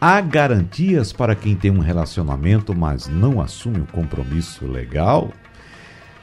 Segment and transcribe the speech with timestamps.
[0.00, 5.30] Há garantias para quem tem um relacionamento, mas não assume um compromisso legal?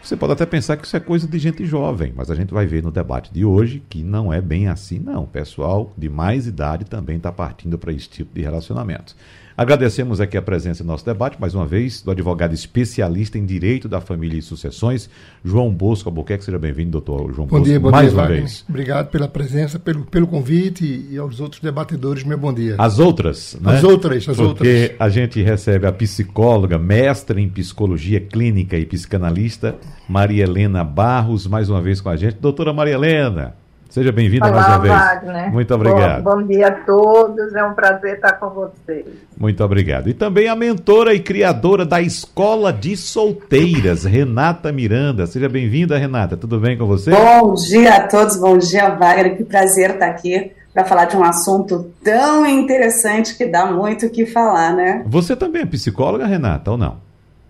[0.02, 2.66] Você pode até pensar que isso é coisa de gente jovem, mas a gente vai
[2.66, 5.28] ver no debate de hoje que não é bem assim, não.
[5.28, 9.16] Pessoal de mais idade também está partindo para esse tipo de relacionamento.
[9.58, 13.88] Agradecemos aqui a presença no nosso debate, mais uma vez, do advogado especialista em direito
[13.88, 15.10] da família e sucessões,
[15.46, 16.44] João Bosco Albuquerque.
[16.44, 17.64] Seja bem-vindo, doutor João bom Bosco.
[17.64, 18.42] Dia, bom mais dia, uma Wagner.
[18.42, 18.66] vez.
[18.68, 22.76] Obrigado pela presença, pelo, pelo convite e aos outros debatedores, meu bom dia.
[22.78, 23.78] As outras, né?
[23.78, 24.92] As outras, as Porque outras.
[25.00, 29.74] a gente recebe a psicóloga, mestre em psicologia clínica e psicanalista,
[30.10, 32.36] Maria Helena Barros, mais uma vez com a gente.
[32.42, 33.56] Doutora Maria Helena,
[33.90, 34.94] seja bem-vinda mais uma vez.
[34.94, 35.52] Wagner.
[35.52, 36.24] Muito obrigado.
[36.24, 39.06] Bom, bom dia a todos, é um prazer estar com vocês.
[39.38, 40.10] Muito obrigado.
[40.10, 45.28] E também a mentora e criadora da Escola de Solteiras, Renata Miranda.
[45.28, 46.36] Seja bem-vinda, Renata.
[46.38, 47.12] Tudo bem com você?
[47.12, 49.38] Bom dia a todos, bom dia, Wagner.
[49.38, 54.10] Que prazer estar aqui para falar de um assunto tão interessante que dá muito o
[54.10, 55.06] que falar, né?
[55.08, 57.05] Você também é psicóloga, Renata, ou não?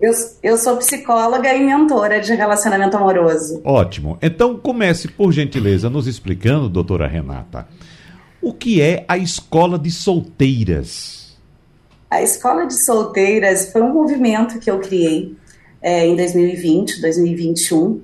[0.05, 3.59] Eu, eu sou psicóloga e mentora de relacionamento amoroso.
[3.63, 4.19] Ótimo.
[4.21, 7.67] Então comece, por gentileza, nos explicando, doutora Renata,
[8.39, 11.35] o que é a Escola de Solteiras?
[12.07, 15.35] A Escola de Solteiras foi um movimento que eu criei
[15.81, 17.99] é, em 2020, 2021,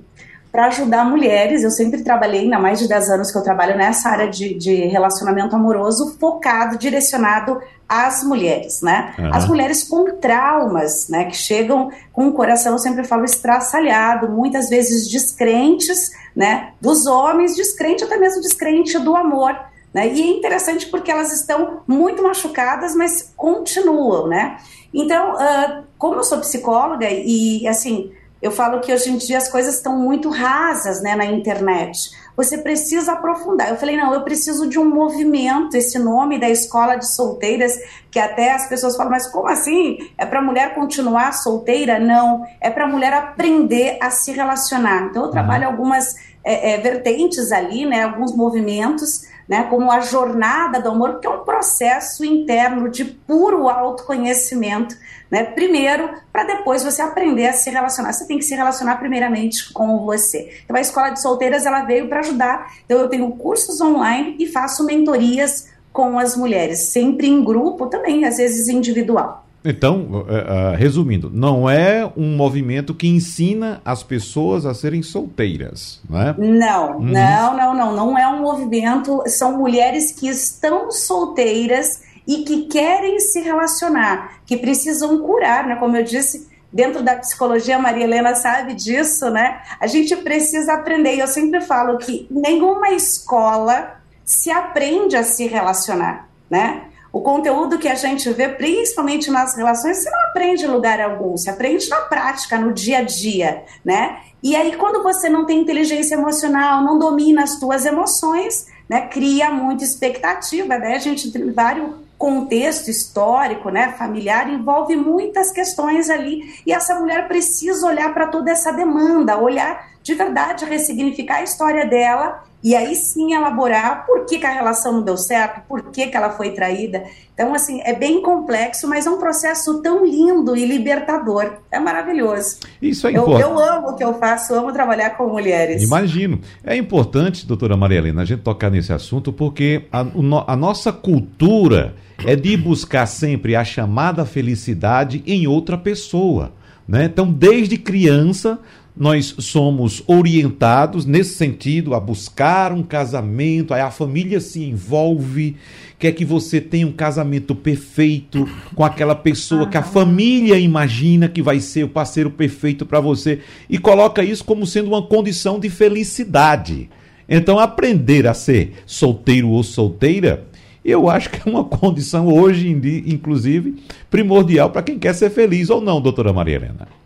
[0.52, 1.64] para ajudar mulheres.
[1.64, 4.74] Eu sempre trabalhei, há mais de 10 anos que eu trabalho nessa área de, de
[4.84, 9.14] relacionamento amoroso, focado, direcionado às mulheres, né?
[9.18, 9.34] Uhum.
[9.34, 11.24] As mulheres com traumas, né?
[11.24, 16.72] Que chegam com o coração, eu sempre falo, estraçalhado, muitas vezes descrentes, né?
[16.80, 19.56] Dos homens, descrente, até mesmo descrente do amor.
[19.92, 20.08] Né?
[20.08, 24.56] E é interessante porque elas estão muito machucadas, mas continuam, né?
[24.92, 28.10] Então, uh, como eu sou psicóloga e, assim,
[28.42, 32.10] eu falo que hoje em dia as coisas estão muito rasas né, na internet.
[32.36, 33.68] Você precisa aprofundar.
[33.68, 37.78] Eu falei, não, eu preciso de um movimento, esse nome da escola de solteiras,
[38.10, 40.10] que até as pessoas falam, mas como assim?
[40.18, 42.00] É para a mulher continuar solteira?
[42.00, 45.04] Não, é para a mulher aprender a se relacionar.
[45.10, 50.80] Então, eu trabalho algumas é, é, vertentes ali, né, alguns movimentos, né, como a jornada
[50.80, 54.96] do amor, que é um processo interno de puro autoconhecimento,
[55.30, 58.12] né, primeiro, para depois você aprender a se relacionar.
[58.12, 60.60] Você tem que se relacionar primeiramente com você.
[60.64, 62.72] Então, a Escola de Solteiras, ela veio para ajudar.
[62.84, 68.24] Então, eu tenho cursos online e faço mentorias com as mulheres, sempre em grupo, também,
[68.24, 69.41] às vezes individual.
[69.64, 76.00] Então, uh, uh, resumindo, não é um movimento que ensina as pessoas a serem solteiras,
[76.08, 76.34] não é?
[76.36, 77.04] Não, uhum.
[77.04, 77.96] não, não, não.
[77.96, 79.22] Não é um movimento.
[79.26, 85.76] São mulheres que estão solteiras e que querem se relacionar, que precisam curar, né?
[85.76, 89.60] Como eu disse, dentro da psicologia, a Maria Helena sabe disso, né?
[89.78, 91.18] A gente precisa aprender.
[91.18, 96.84] Eu sempre falo que nenhuma escola se aprende a se relacionar, né?
[97.12, 101.36] O conteúdo que a gente vê, principalmente nas relações, você não aprende em lugar algum,
[101.36, 104.20] você aprende na prática, no dia a dia, né?
[104.42, 109.02] E aí, quando você não tem inteligência emocional, não domina as suas emoções, né?
[109.08, 110.96] Cria muita expectativa, né?
[110.96, 116.62] A gente tem vários contexto histórico, né, familiar, envolve muitas questões ali.
[116.64, 121.84] E essa mulher precisa olhar para toda essa demanda, olhar de verdade, ressignificar a história
[121.84, 126.06] dela e aí sim elaborar por que, que a relação não deu certo, por que,
[126.06, 127.02] que ela foi traída.
[127.34, 131.54] Então, assim, é bem complexo, mas é um processo tão lindo e libertador.
[131.72, 132.58] É maravilhoso.
[132.80, 133.42] Isso é eu, importante.
[133.42, 135.82] eu amo o que eu faço, amo trabalhar com mulheres.
[135.82, 136.40] Imagino.
[136.62, 140.06] É importante, doutora Maria Helena, a gente tocar nesse assunto, porque a,
[140.46, 146.52] a nossa cultura é de buscar sempre a chamada felicidade em outra pessoa.
[146.86, 147.04] Né?
[147.04, 148.58] Então, desde criança,
[148.96, 155.56] nós somos orientados nesse sentido a buscar um casamento, aí a família se envolve,
[155.98, 161.40] quer que você tenha um casamento perfeito com aquela pessoa que a família imagina que
[161.40, 165.70] vai ser o parceiro perfeito para você e coloca isso como sendo uma condição de
[165.70, 166.90] felicidade.
[167.28, 170.44] Então, aprender a ser solteiro ou solteira,
[170.84, 173.76] eu acho que é uma condição hoje em dia, inclusive,
[174.10, 177.01] primordial para quem quer ser feliz ou não, doutora Maria Helena.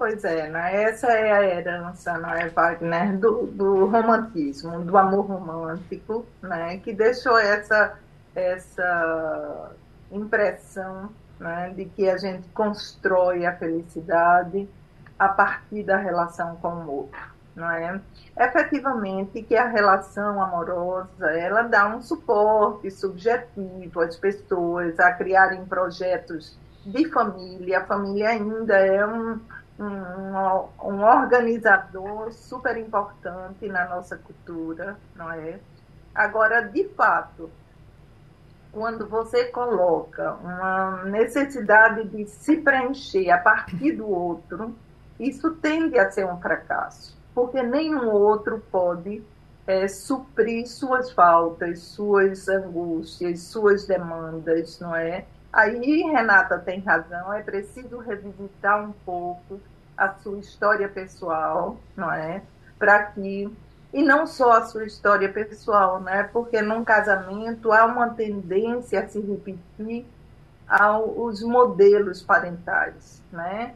[0.00, 0.84] Pois é, né?
[0.84, 6.78] essa é a herança, não é, Wagner, do, do romantismo, do amor romântico, né?
[6.78, 7.98] que deixou essa,
[8.34, 9.72] essa
[10.10, 11.74] impressão né?
[11.76, 14.66] de que a gente constrói a felicidade
[15.18, 17.20] a partir da relação com o outro.
[17.54, 18.00] Não é?
[18.38, 26.58] Efetivamente que a relação amorosa ela dá um suporte subjetivo às pessoas a criarem projetos
[26.86, 27.80] de família.
[27.80, 29.38] A família ainda é um,
[29.80, 35.58] um, um organizador super importante na nossa cultura, não é?
[36.14, 37.50] Agora, de fato,
[38.72, 44.74] quando você coloca uma necessidade de se preencher a partir do outro,
[45.18, 49.22] isso tende a ser um fracasso, porque nenhum outro pode
[49.66, 55.24] é, suprir suas faltas, suas angústias, suas demandas, não é?
[55.52, 59.60] Aí Renata tem razão, é preciso revisitar um pouco
[59.96, 62.42] a sua história pessoal, não é?
[62.78, 63.50] Para que
[63.92, 66.22] e não só a sua história pessoal, né?
[66.24, 70.06] Porque num casamento há uma tendência a se repetir
[70.68, 73.74] aos modelos parentais, né?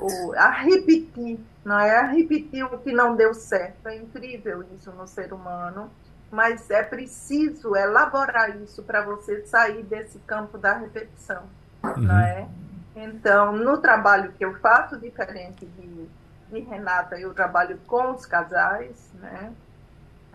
[0.00, 1.98] O, a repetir, não é?
[1.98, 3.86] A repetir o que não deu certo.
[3.86, 5.90] É incrível isso no ser humano,
[6.30, 11.42] mas é preciso elaborar isso para você sair desse campo da repetição,
[11.82, 11.96] uhum.
[11.96, 12.48] não é?
[12.94, 16.08] Então, no trabalho que eu faço, diferente de,
[16.50, 19.52] de Renata, eu trabalho com os casais, né?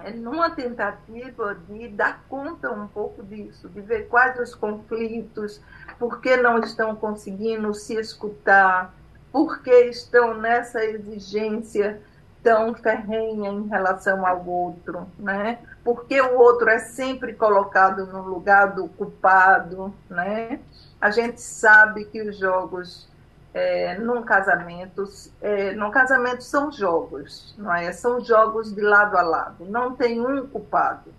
[0.03, 5.61] É numa tentativa de dar conta um pouco disso, de ver quais os conflitos,
[5.97, 8.93] por que não estão conseguindo se escutar,
[9.31, 12.01] por que estão nessa exigência
[12.45, 15.57] tão ferrenha em relação ao outro, né?
[15.83, 20.59] Porque o outro é sempre colocado no lugar do culpado, né?
[21.01, 23.09] A gente sabe que os jogos
[23.51, 25.03] é, num casamento,
[25.41, 27.91] é, num casamento são jogos, não é?
[27.91, 29.65] São jogos de lado a lado.
[29.65, 31.11] Não tem um culpado.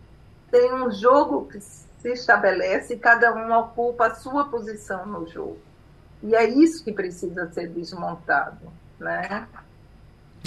[0.48, 5.58] Tem um jogo que se estabelece e cada um ocupa a sua posição no jogo.
[6.22, 9.48] E é isso que precisa ser desmontado, né?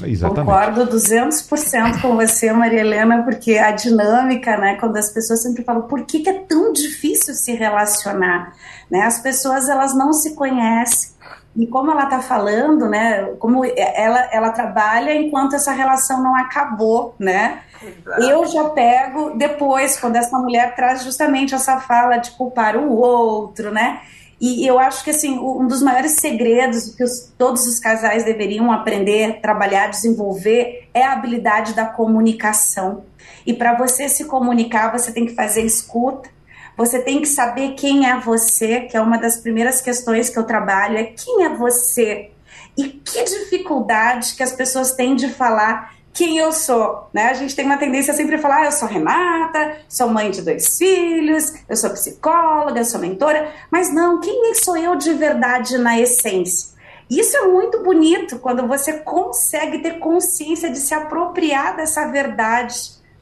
[0.06, 0.46] Exatamente.
[0.46, 5.84] Concordo 200% com você, Maria Helena, porque a dinâmica, né, quando as pessoas sempre falam
[5.84, 8.54] por que, que é tão difícil se relacionar,
[8.90, 9.01] né?
[9.01, 11.12] As pessoas elas não se conhecem.
[11.56, 17.16] E como ela está falando, né, como ela, ela trabalha enquanto essa relação não acabou,
[17.19, 17.60] né?
[17.81, 18.24] Exato.
[18.24, 23.72] Eu já pego depois, quando essa mulher traz justamente essa fala de culpar o outro,
[23.72, 24.01] né?
[24.39, 28.71] E eu acho que assim, um dos maiores segredos que os, todos os casais deveriam
[28.71, 33.03] aprender, trabalhar, desenvolver é a habilidade da comunicação.
[33.45, 36.30] E para você se comunicar, você tem que fazer escuta,
[36.77, 40.45] você tem que saber quem é você, que é uma das primeiras questões que eu
[40.45, 42.31] trabalho, é quem é você.
[42.77, 47.29] E que dificuldade que as pessoas têm de falar quem eu sou, né?
[47.29, 50.41] A gente tem uma tendência a sempre falar, ah, eu sou Renata, sou mãe de
[50.41, 55.77] dois filhos, eu sou psicóloga, eu sou mentora, mas não, quem sou eu de verdade
[55.77, 56.77] na essência?
[57.09, 62.75] Isso é muito bonito quando você consegue ter consciência de se apropriar dessa verdade,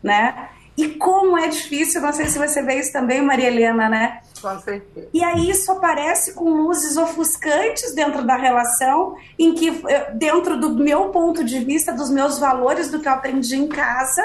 [0.03, 0.49] né?
[0.77, 4.19] E como é difícil, não sei se você vê isso também, Maria Helena, né?
[4.41, 5.07] Com certeza.
[5.13, 10.69] E aí isso aparece com luzes ofuscantes dentro da relação, em que, eh, dentro do
[10.69, 14.23] meu ponto de vista, dos meus valores, do que eu aprendi em casa,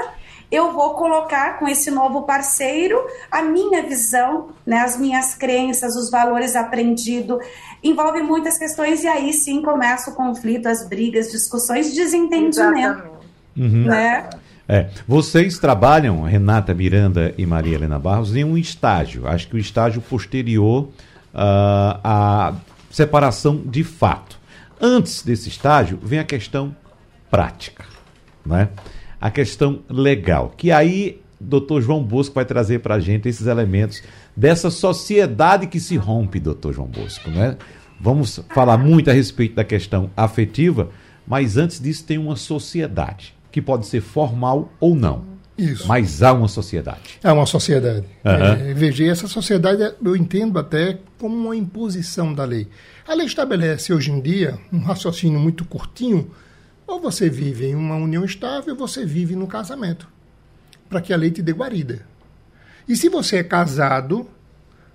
[0.53, 6.11] eu vou colocar com esse novo parceiro a minha visão, né, as minhas crenças, os
[6.11, 7.39] valores aprendidos.
[7.83, 12.79] Envolve muitas questões e aí sim começa o conflito, as brigas, discussões, desentendimento.
[12.79, 13.22] Exatamente.
[13.57, 13.85] Uhum.
[13.85, 14.29] Né?
[14.69, 19.59] É, vocês trabalham, Renata Miranda e Maria Helena Barros, em um estágio, acho que o
[19.59, 20.85] estágio posterior
[21.35, 22.55] uh, à
[22.91, 24.39] separação de fato.
[24.81, 26.75] Antes desse estágio, vem a questão
[27.31, 27.85] prática,
[28.47, 28.69] né?
[29.21, 34.03] a questão legal, que aí doutor João Bosco vai trazer para a gente esses elementos
[34.37, 37.29] dessa sociedade que se rompe, doutor João Bosco.
[37.31, 37.57] Né?
[38.01, 40.89] Vamos falar muito a respeito da questão afetiva,
[41.27, 45.31] mas antes disso tem uma sociedade que pode ser formal ou não.
[45.57, 45.87] Isso.
[45.87, 47.21] Mas há uma sociedade.
[47.23, 48.07] Há uma sociedade.
[48.25, 48.33] Uhum.
[48.33, 52.67] É, veja, essa sociedade eu entendo até como uma imposição da lei.
[53.07, 56.31] A lei estabelece hoje em dia um raciocínio muito curtinho.
[56.87, 60.09] Ou você vive em uma união estável, ou você vive no casamento.
[60.89, 62.05] Para que a lei te dê guarida.
[62.89, 64.27] E se você é casado,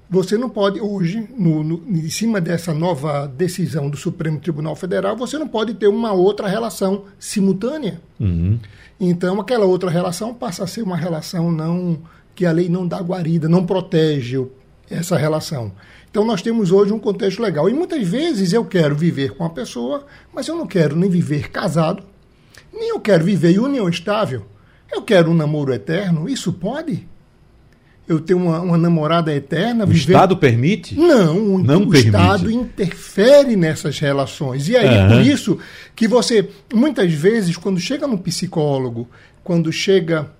[0.10, 5.18] você não pode, hoje, no, no, em cima dessa nova decisão do Supremo Tribunal Federal,
[5.18, 8.02] você não pode ter uma outra relação simultânea.
[8.20, 8.60] Uhum.
[9.00, 12.00] Então, aquela outra relação passa a ser uma relação não
[12.34, 14.46] que a lei não dá guarida, não protege
[14.90, 15.72] essa relação.
[16.10, 17.70] Então nós temos hoje um contexto legal.
[17.70, 21.50] E muitas vezes eu quero viver com a pessoa, mas eu não quero nem viver
[21.50, 22.04] casado,
[22.72, 24.46] nem eu quero viver em união estável.
[24.92, 26.30] Eu quero um namoro eterno.
[26.30, 27.08] Isso pode?
[28.08, 29.84] Eu ter uma, uma namorada eterna.
[29.84, 30.14] O viver...
[30.14, 30.96] Estado permite?
[30.96, 32.08] Não, não o permite.
[32.08, 34.70] Estado interfere nessas relações.
[34.70, 35.08] E aí, uhum.
[35.10, 35.60] por isso
[35.96, 39.10] que você, muitas vezes, quando chega no psicólogo,
[39.44, 40.32] quando chega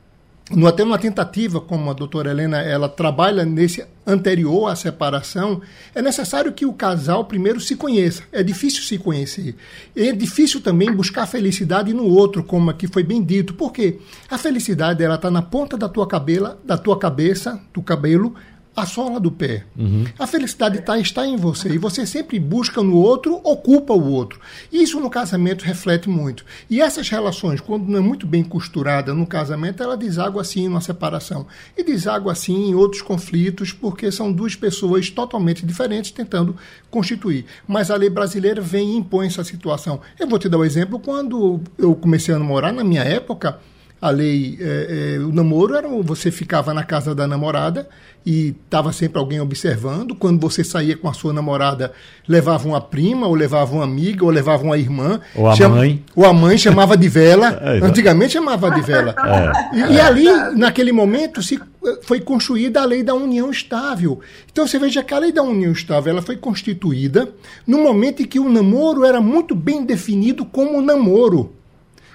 [0.52, 5.62] no, até uma tentativa, como a doutora Helena ela trabalha nesse anterior à separação,
[5.94, 8.24] é necessário que o casal primeiro se conheça.
[8.32, 9.56] É difícil se conhecer.
[9.96, 13.54] É difícil também buscar felicidade no outro, como aqui foi bem dito.
[13.56, 14.00] Porque
[14.30, 18.34] a felicidade ela está na ponta da tua, cabela, da tua cabeça, do cabelo,
[18.78, 19.66] a sola do pé.
[19.76, 20.06] Uhum.
[20.20, 24.40] A felicidade tá, está em você e você sempre busca no outro, ocupa o outro.
[24.72, 26.46] Isso no casamento reflete muito.
[26.70, 30.80] E essas relações, quando não é muito bem costurada no casamento, ela deságua assim numa
[30.80, 31.48] separação.
[31.76, 36.56] E deságua assim em outros conflitos, porque são duas pessoas totalmente diferentes tentando
[36.92, 37.46] constituir.
[37.68, 40.00] Mas a lei brasileira vem e impõe essa situação.
[40.20, 41.00] Eu vou te dar um exemplo.
[41.00, 43.60] Quando eu comecei a namorar, na minha época,
[44.00, 47.90] a lei, é, é, o namoro era você ficava na casa da namorada
[48.24, 50.14] e estava sempre alguém observando.
[50.14, 51.94] Quando você saía com a sua namorada,
[52.28, 55.20] levava uma prima, ou levava uma amiga, ou levava uma irmã.
[55.34, 56.04] Ou a mãe.
[56.16, 57.58] Ou a mãe chamava de vela.
[57.64, 59.16] é, Antigamente chamava de vela.
[59.28, 59.76] É.
[59.76, 60.26] E, e, ali,
[60.56, 61.60] naquele momento, se
[62.04, 64.20] foi construída a lei da união estável.
[64.52, 67.30] Então você veja que a lei da união estável ela foi constituída
[67.66, 71.54] no momento em que o namoro era muito bem definido como namoro.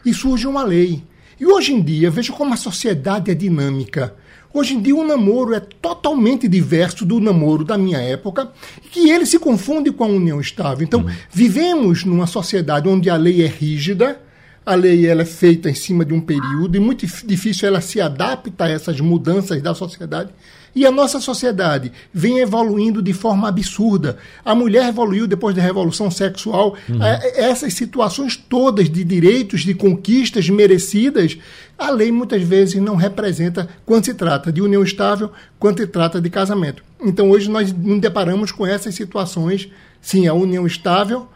[0.04, 1.02] E surge uma lei.
[1.42, 4.14] E hoje em dia, veja como a sociedade é dinâmica.
[4.54, 8.52] Hoje em dia, o namoro é totalmente diverso do namoro da minha época,
[8.92, 10.84] que ele se confunde com a união estável.
[10.84, 11.10] Então, uhum.
[11.32, 14.20] vivemos numa sociedade onde a lei é rígida,
[14.64, 18.00] a lei ela é feita em cima de um período, e muito difícil ela se
[18.00, 20.30] adapta a essas mudanças da sociedade.
[20.74, 24.16] E a nossa sociedade vem evoluindo de forma absurda.
[24.42, 26.76] A mulher evoluiu depois da revolução sexual.
[26.88, 27.02] Uhum.
[27.02, 31.36] É, essas situações todas de direitos, de conquistas merecidas,
[31.76, 36.20] a lei muitas vezes não representa quando se trata de união estável, quando se trata
[36.20, 36.82] de casamento.
[37.02, 39.68] Então hoje nós nos deparamos com essas situações.
[40.00, 41.28] Sim, a união estável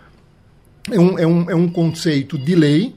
[0.90, 2.94] é um, é um, é um conceito de lei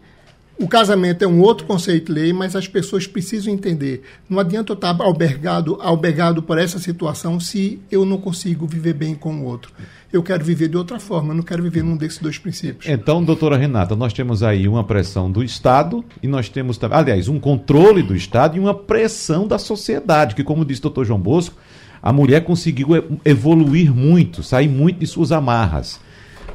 [0.59, 4.03] o casamento é um outro conceito lei, mas as pessoas precisam entender.
[4.29, 9.15] Não adianta eu estar albergado, albergado por essa situação se eu não consigo viver bem
[9.15, 9.71] com o outro.
[10.11, 12.87] Eu quero viver de outra forma, não quero viver num desses dois princípios.
[12.89, 17.29] Então, doutora Renata, nós temos aí uma pressão do Estado e nós temos também, aliás,
[17.29, 21.21] um controle do Estado e uma pressão da sociedade, que, como disse o doutor João
[21.21, 21.55] Bosco,
[22.01, 22.89] a mulher conseguiu
[23.23, 26.01] evoluir muito, sair muito de suas amarras.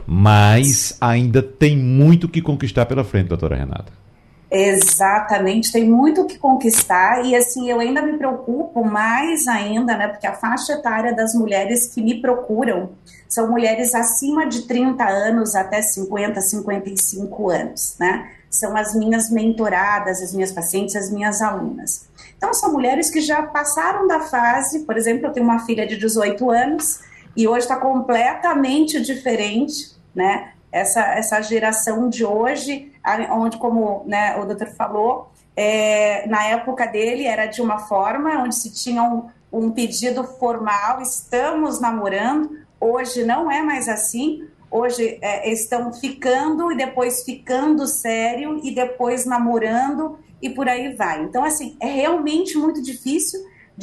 [0.06, 4.04] Mas ainda tem muito que conquistar pela frente, doutora Renata.
[4.56, 10.06] Exatamente, tem muito o que conquistar e assim eu ainda me preocupo mais ainda, né?
[10.06, 12.90] Porque a faixa etária das mulheres que me procuram
[13.28, 18.30] são mulheres acima de 30 anos até 50, 55 anos, né?
[18.48, 22.06] São as minhas mentoradas, as minhas pacientes, as minhas alunas.
[22.36, 25.96] Então são mulheres que já passaram da fase, por exemplo, eu tenho uma filha de
[25.96, 27.00] 18 anos
[27.36, 30.52] e hoje está completamente diferente né?
[30.70, 32.92] Essa, essa geração de hoje,
[33.30, 38.56] onde, como né, o doutor falou, é, na época dele era de uma forma, onde
[38.56, 45.48] se tinha um, um pedido formal, estamos namorando, hoje não é mais assim, hoje é,
[45.52, 51.22] estão ficando e depois ficando sério e depois namorando e por aí vai.
[51.22, 53.40] Então, assim, é realmente muito difícil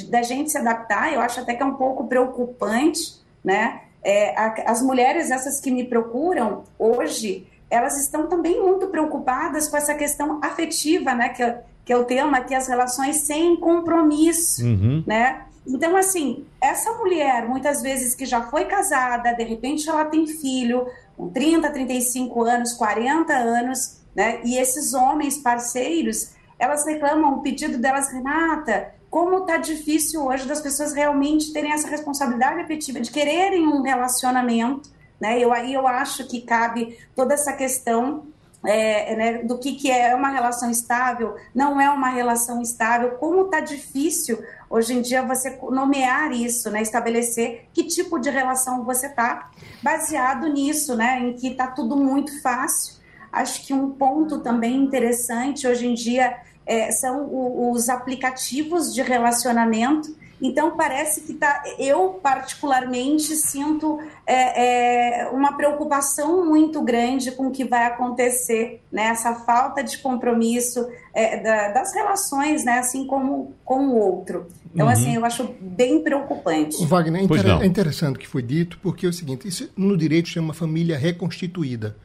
[0.10, 3.82] da gente se adaptar, eu acho até que é um pouco preocupante, né?
[4.03, 9.77] É, a, as mulheres, essas que me procuram hoje, elas estão também muito preocupadas com
[9.77, 11.29] essa questão afetiva, né?
[11.29, 11.55] Que,
[11.86, 15.03] que é o tema que as relações sem compromisso, uhum.
[15.08, 15.46] né?
[15.65, 20.88] Então, assim, essa mulher, muitas vezes que já foi casada, de repente ela tem filho,
[21.15, 24.41] com 30, 35 anos, 40 anos, né?
[24.43, 30.62] E esses homens parceiros, elas reclamam, o pedido delas, Renata, como está difícil hoje das
[30.62, 34.89] pessoas realmente terem essa responsabilidade afetiva, de quererem um relacionamento,
[35.20, 35.38] né?
[35.38, 38.25] Eu aí eu acho que cabe toda essa questão
[38.63, 43.46] é, né, do que, que é uma relação estável, não é uma relação estável, como
[43.46, 49.08] está difícil hoje em dia você nomear isso, né, estabelecer que tipo de relação você
[49.08, 49.50] está,
[49.82, 53.01] baseado nisso, né, em que está tudo muito fácil.
[53.32, 56.38] Acho que um ponto também interessante hoje em dia
[56.72, 61.62] é, são o, os aplicativos de relacionamento Então parece que tá.
[61.78, 69.08] Eu particularmente sinto é, é, uma preocupação muito grande com o que vai acontecer, né?
[69.08, 72.80] Essa falta de compromisso é, da, das relações, né?
[72.80, 74.48] Assim como com o outro.
[74.74, 74.94] Então, uhum.
[74.94, 76.84] assim, eu acho bem preocupante.
[76.86, 79.96] Wagner, é, inter é interessante o que foi dito, porque é o seguinte: isso no
[79.96, 81.96] direito chama família reconstituída.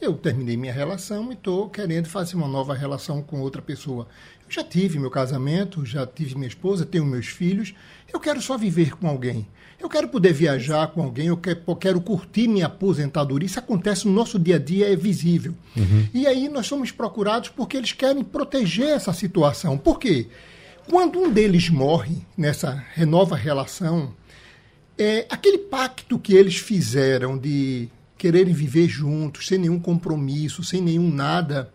[0.00, 4.06] Eu terminei minha relação e estou querendo fazer uma nova relação com outra pessoa.
[4.44, 7.74] Eu já tive meu casamento, já tive minha esposa, tenho meus filhos.
[8.12, 9.46] Eu quero só viver com alguém.
[9.80, 13.46] Eu quero poder viajar com alguém, eu quero, curtir minha aposentadoria.
[13.46, 15.54] Isso acontece no nosso dia a dia, é visível.
[15.76, 16.08] Uhum.
[16.14, 19.76] E aí nós somos procurados porque eles querem proteger essa situação.
[19.76, 20.28] Por quê?
[20.88, 24.14] Quando um deles morre nessa renova relação,
[24.96, 31.10] é, aquele pacto que eles fizeram de quererem viver juntos, sem nenhum compromisso, sem nenhum
[31.10, 31.70] nada,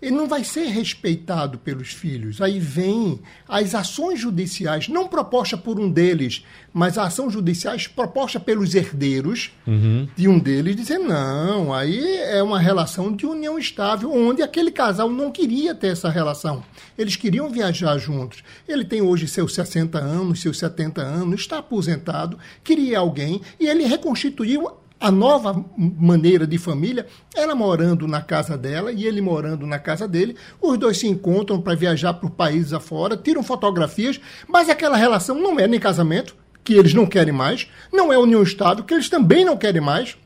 [0.00, 2.40] ele não vai ser respeitado pelos filhos.
[2.40, 8.38] Aí vem as ações judiciais, não propostas por um deles, mas a ação judiciais proposta
[8.38, 10.08] pelos herdeiros uhum.
[10.14, 15.10] de um deles, dizendo: não, aí é uma relação de união estável, onde aquele casal
[15.10, 16.62] não queria ter essa relação.
[16.96, 18.44] Eles queriam viajar juntos.
[18.68, 23.84] Ele tem hoje seus 60 anos, seus 70 anos, está aposentado, queria alguém, e ele
[23.84, 29.78] reconstituiu a nova maneira de família, ela morando na casa dela e ele morando na
[29.78, 30.36] casa dele.
[30.60, 35.58] Os dois se encontram para viajar para países afora, tiram fotografias, mas aquela relação não
[35.58, 39.44] é nem casamento, que eles não querem mais, não é união estável, que eles também
[39.44, 40.16] não querem mais.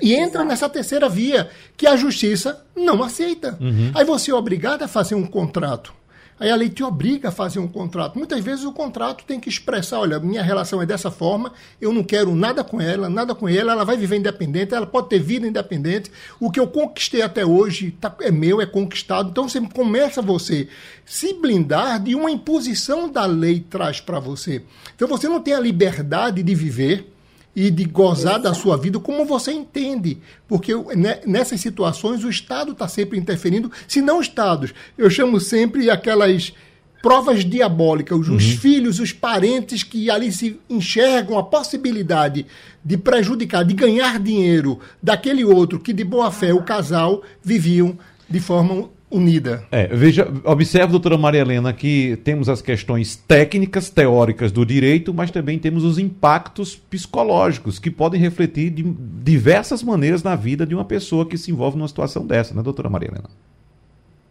[0.00, 0.44] E entra Exato.
[0.44, 3.56] nessa terceira via, que a justiça não aceita.
[3.60, 3.90] Uhum.
[3.94, 5.92] Aí você é obrigado a fazer um contrato.
[6.40, 8.16] Aí a lei te obriga a fazer um contrato.
[8.16, 12.02] Muitas vezes o contrato tem que expressar: olha, minha relação é dessa forma, eu não
[12.02, 15.46] quero nada com ela, nada com ela, ela vai viver independente, ela pode ter vida
[15.46, 16.10] independente.
[16.40, 19.28] O que eu conquistei até hoje tá, é meu, é conquistado.
[19.28, 20.66] Então você começa você
[21.04, 24.62] se blindar de uma imposição da lei traz para você.
[24.96, 27.12] Então você não tem a liberdade de viver
[27.60, 30.16] e de gozar da sua vida como você entende.
[30.48, 34.72] Porque né, nessas situações o Estado está sempre interferindo, se não Estados.
[34.96, 36.54] Eu chamo sempre aquelas
[37.02, 38.38] provas diabólicas, os, uhum.
[38.38, 42.46] filhos, os parentes que ali se enxergam a possibilidade
[42.82, 47.98] de prejudicar, de ganhar dinheiro daquele outro que de boa fé o casal viviam
[48.28, 49.64] de forma unida.
[49.70, 55.30] É, veja, observe, doutora Maria Helena, que temos as questões técnicas, teóricas do direito, mas
[55.30, 60.84] também temos os impactos psicológicos que podem refletir de diversas maneiras na vida de uma
[60.84, 63.30] pessoa que se envolve numa situação dessa, né, doutora Maria Helena?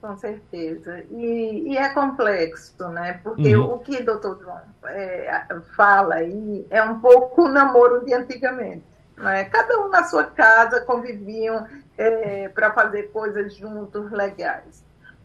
[0.02, 1.04] Com certeza.
[1.12, 3.20] E, e é complexo, né?
[3.22, 3.74] Porque uhum.
[3.74, 8.84] o que o doutor João é, fala aí é um pouco o namoro de antigamente.
[9.20, 9.46] Né?
[9.46, 14.84] Cada um na sua casa conviviam é, para fazer coisas juntos legais.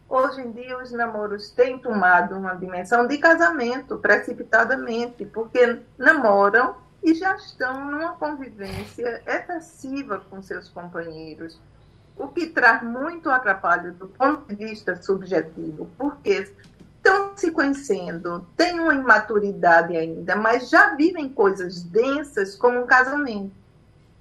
[0.08, 7.14] Hoje em dia, os namoros têm tomado uma dimensão de casamento precipitadamente, porque namoram e
[7.14, 11.60] já estão numa convivência excessiva com seus companheiros,
[12.16, 16.50] o que traz muito atrapalho do ponto de vista subjetivo, porque
[16.96, 23.52] estão se conhecendo, têm uma imaturidade ainda, mas já vivem coisas densas como um casamento,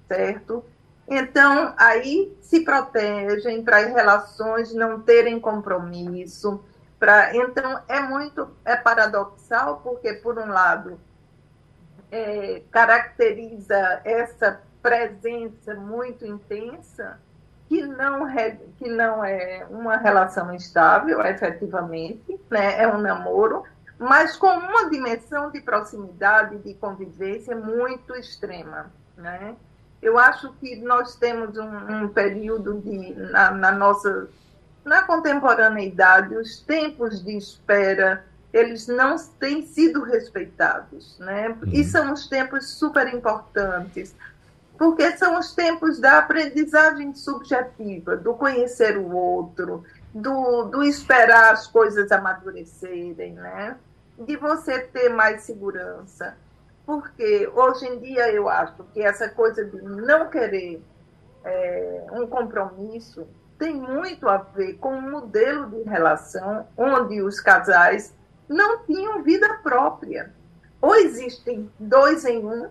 [0.08, 0.64] certo?
[1.06, 6.64] Então, aí se protegem para as relações não terem compromisso.
[6.98, 10.98] Pra, então, é muito é paradoxal, porque, por um lado,
[12.10, 17.18] é, caracteriza essa presença muito intensa,
[17.68, 18.26] que não,
[18.78, 22.82] que não é uma relação estável, efetivamente, né?
[22.82, 23.64] é um namoro,
[23.98, 28.92] mas com uma dimensão de proximidade, de convivência muito extrema.
[29.16, 29.56] Né?
[30.04, 34.28] Eu acho que nós temos um, um período de, na, na, nossa
[34.84, 41.48] na contemporaneidade, os tempos de espera eles não têm sido respeitados, né?
[41.48, 41.72] Uhum.
[41.72, 44.14] E são os tempos super importantes,
[44.78, 51.66] porque são os tempos da aprendizagem subjetiva, do conhecer o outro, do, do esperar as
[51.66, 53.76] coisas amadurecerem, né?
[54.16, 56.36] De você ter mais segurança.
[56.86, 60.82] Porque hoje em dia eu acho que essa coisa de não querer
[61.44, 63.26] é, um compromisso
[63.58, 68.14] tem muito a ver com um modelo de relação onde os casais
[68.48, 70.32] não tinham vida própria.
[70.80, 72.68] Ou existem dois em um,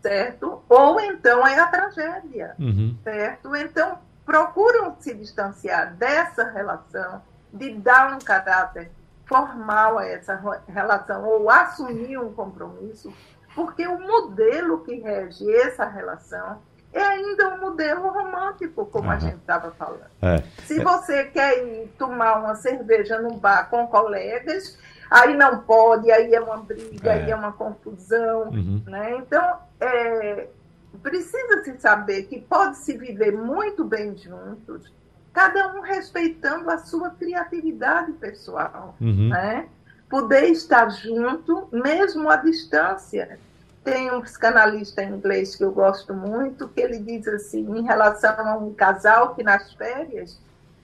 [0.00, 0.62] certo?
[0.68, 2.96] Ou então é a tragédia, uhum.
[3.02, 3.56] certo?
[3.56, 8.90] Então procuram se distanciar dessa relação, de dar um caráter
[9.26, 10.34] formal a essa
[10.68, 13.12] relação ou assumir um compromisso,
[13.54, 16.60] porque o modelo que rege essa relação
[16.92, 19.14] é ainda um modelo romântico, como uhum.
[19.14, 20.10] a gente estava falando.
[20.20, 20.42] É.
[20.64, 24.78] Se você quer ir tomar uma cerveja no bar com colegas,
[25.10, 27.14] aí não pode, aí é uma briga, é.
[27.14, 28.50] aí é uma confusão.
[28.50, 28.82] Uhum.
[28.86, 29.16] Né?
[29.16, 30.48] Então, é,
[31.02, 34.92] precisa se saber que pode se viver muito bem juntos,
[35.32, 38.94] cada um respeitando a sua criatividade pessoal.
[39.00, 39.28] Uhum.
[39.28, 39.66] Né?
[40.08, 43.38] Poder estar junto, mesmo à distância.
[43.82, 48.56] Tem um psicanalista inglês que eu gosto muito, que ele diz assim, em relação a
[48.56, 50.38] um casal que nas férias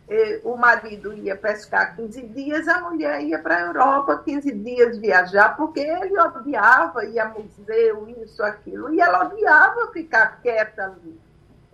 [0.09, 4.99] eh, o marido ia pescar 15 dias, a mulher ia para a Europa 15 dias
[4.99, 11.21] viajar, porque ele odiava ir a museu, isso, aquilo, e ela odiava ficar quieta ali.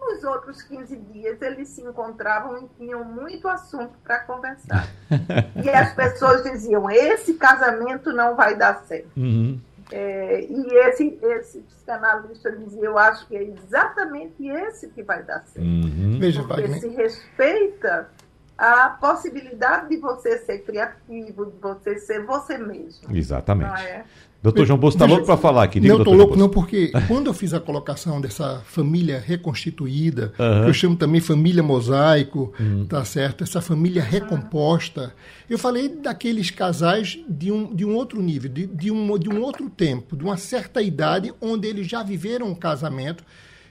[0.07, 4.87] Nos outros 15 dias eles se encontravam e tinham muito assunto para conversar.
[5.65, 9.09] e as pessoas diziam: esse casamento não vai dar certo.
[9.17, 9.59] Uhum.
[9.91, 15.45] É, e esse, esse psicanalista dizia, eu acho que é exatamente esse que vai dar
[15.47, 15.67] certo.
[15.67, 16.19] Uhum.
[16.49, 18.09] Porque se respeita
[18.57, 23.15] a possibilidade de você ser criativo, de você ser você mesmo.
[23.15, 23.83] Exatamente.
[23.83, 24.05] É?
[24.45, 25.81] Doutor João Bolso está louco para falar aqui.
[25.81, 30.65] Diga, não, estou louco não, porque quando eu fiz a colocação dessa família reconstituída, uhum.
[30.65, 32.85] que eu chamo também família mosaico, uhum.
[32.85, 33.43] tá certo?
[33.43, 35.15] Essa família recomposta,
[35.49, 39.41] eu falei daqueles casais de um, de um outro nível, de, de, um, de um
[39.41, 43.25] outro tempo, de uma certa idade, onde eles já viveram um casamento,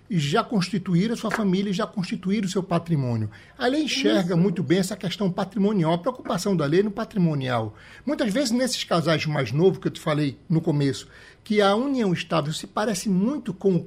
[0.09, 3.29] já constituíram sua família e já constituíram seu patrimônio.
[3.57, 7.75] A lei enxerga muito bem essa questão patrimonial, a preocupação da lei no patrimonial.
[8.05, 11.07] Muitas vezes, nesses casais mais novos, que eu te falei no começo,
[11.43, 13.85] que a união estável se parece muito com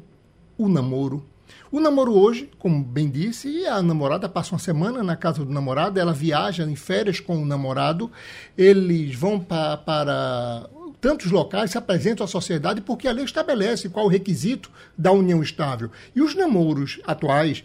[0.59, 1.25] o namoro.
[1.71, 5.99] O namoro hoje, como bem disse, a namorada passa uma semana na casa do namorado,
[5.99, 8.11] ela viaja em férias com o namorado,
[8.57, 10.69] eles vão pa, para
[11.01, 15.43] tantos locais se apresentam à sociedade porque a lei estabelece qual o requisito da união
[15.43, 15.91] estável.
[16.15, 17.65] E os namoros atuais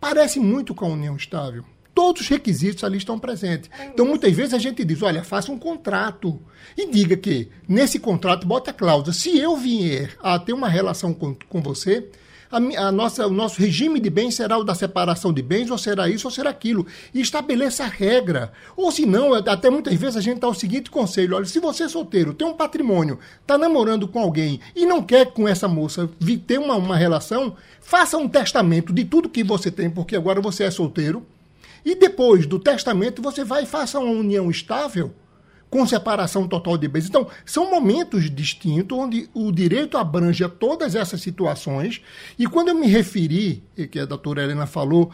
[0.00, 1.64] parecem muito com a união estável.
[1.94, 3.70] Todos os requisitos ali estão presentes.
[3.86, 6.38] Então, muitas vezes a gente diz: olha, faça um contrato.
[6.76, 11.14] E diga que, nesse contrato, bota a cláusula: se eu vier a ter uma relação
[11.14, 12.06] com, com você,
[12.50, 15.78] a, a, nossa, o nosso regime de bens será o da separação de bens, ou
[15.78, 16.86] será isso, ou será aquilo.
[17.12, 18.52] E estabeleça a regra.
[18.76, 21.84] Ou se não, até muitas vezes a gente dá o seguinte conselho: olha, se você
[21.84, 26.08] é solteiro, tem um patrimônio, está namorando com alguém e não quer com essa moça
[26.46, 30.64] ter uma, uma relação, faça um testamento de tudo que você tem, porque agora você
[30.64, 31.24] é solteiro.
[31.84, 35.12] E depois do testamento, você vai e faça uma união estável
[35.68, 37.08] com separação total de bens.
[37.08, 42.00] Então, são momentos distintos onde o direito abrange a todas essas situações.
[42.38, 45.10] E quando eu me referi, que a doutora Helena falou,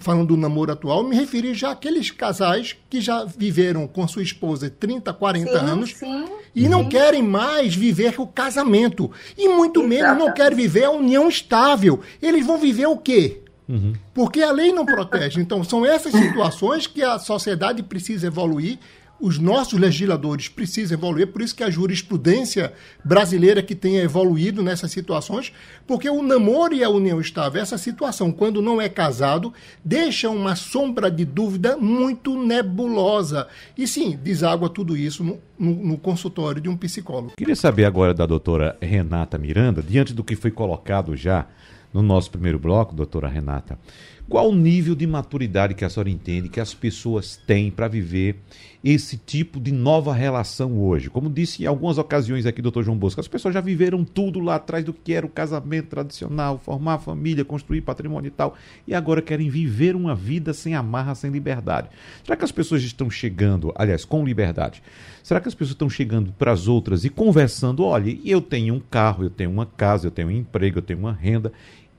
[0.00, 4.68] falando do namoro atual, me referi já àqueles casais que já viveram com sua esposa
[4.68, 6.24] 30, 40 sim, anos sim,
[6.54, 6.68] e sim.
[6.68, 9.10] não querem mais viver o casamento.
[9.36, 9.88] E muito Exato.
[9.88, 12.00] menos não querem viver a união estável.
[12.20, 13.40] Eles vão viver o quê?
[13.66, 13.94] Uhum.
[14.12, 15.40] Porque a lei não protege.
[15.40, 18.78] Então, são essas situações que a sociedade precisa evoluir
[19.24, 24.90] os nossos legisladores precisam evoluir, por isso que a jurisprudência brasileira que tenha evoluído nessas
[24.90, 25.50] situações,
[25.86, 29.50] porque o namoro e a união estável, essa situação, quando não é casado,
[29.82, 33.48] deixa uma sombra de dúvida muito nebulosa.
[33.78, 37.32] E sim, deságua tudo isso no, no, no consultório de um psicólogo.
[37.34, 41.46] Queria saber agora da doutora Renata Miranda, diante do que foi colocado já
[41.94, 43.78] no nosso primeiro bloco, doutora Renata,
[44.26, 48.36] qual o nível de maturidade que a senhora entende que as pessoas têm para viver
[48.82, 51.10] esse tipo de nova relação hoje?
[51.10, 54.54] Como disse em algumas ocasiões aqui, doutor João Bosco, as pessoas já viveram tudo lá
[54.54, 58.54] atrás do que era o casamento tradicional, formar família, construir patrimônio e tal,
[58.88, 61.90] e agora querem viver uma vida sem amarra, sem liberdade.
[62.24, 64.82] Será que as pessoas estão chegando, aliás, com liberdade?
[65.22, 67.84] Será que as pessoas estão chegando para as outras e conversando?
[67.84, 70.98] Olha, eu tenho um carro, eu tenho uma casa, eu tenho um emprego, eu tenho
[70.98, 71.52] uma renda,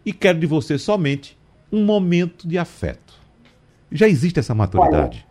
[0.03, 1.37] e quero de você somente
[1.71, 3.13] um momento de afeto.
[3.91, 5.25] Já existe essa maturidade?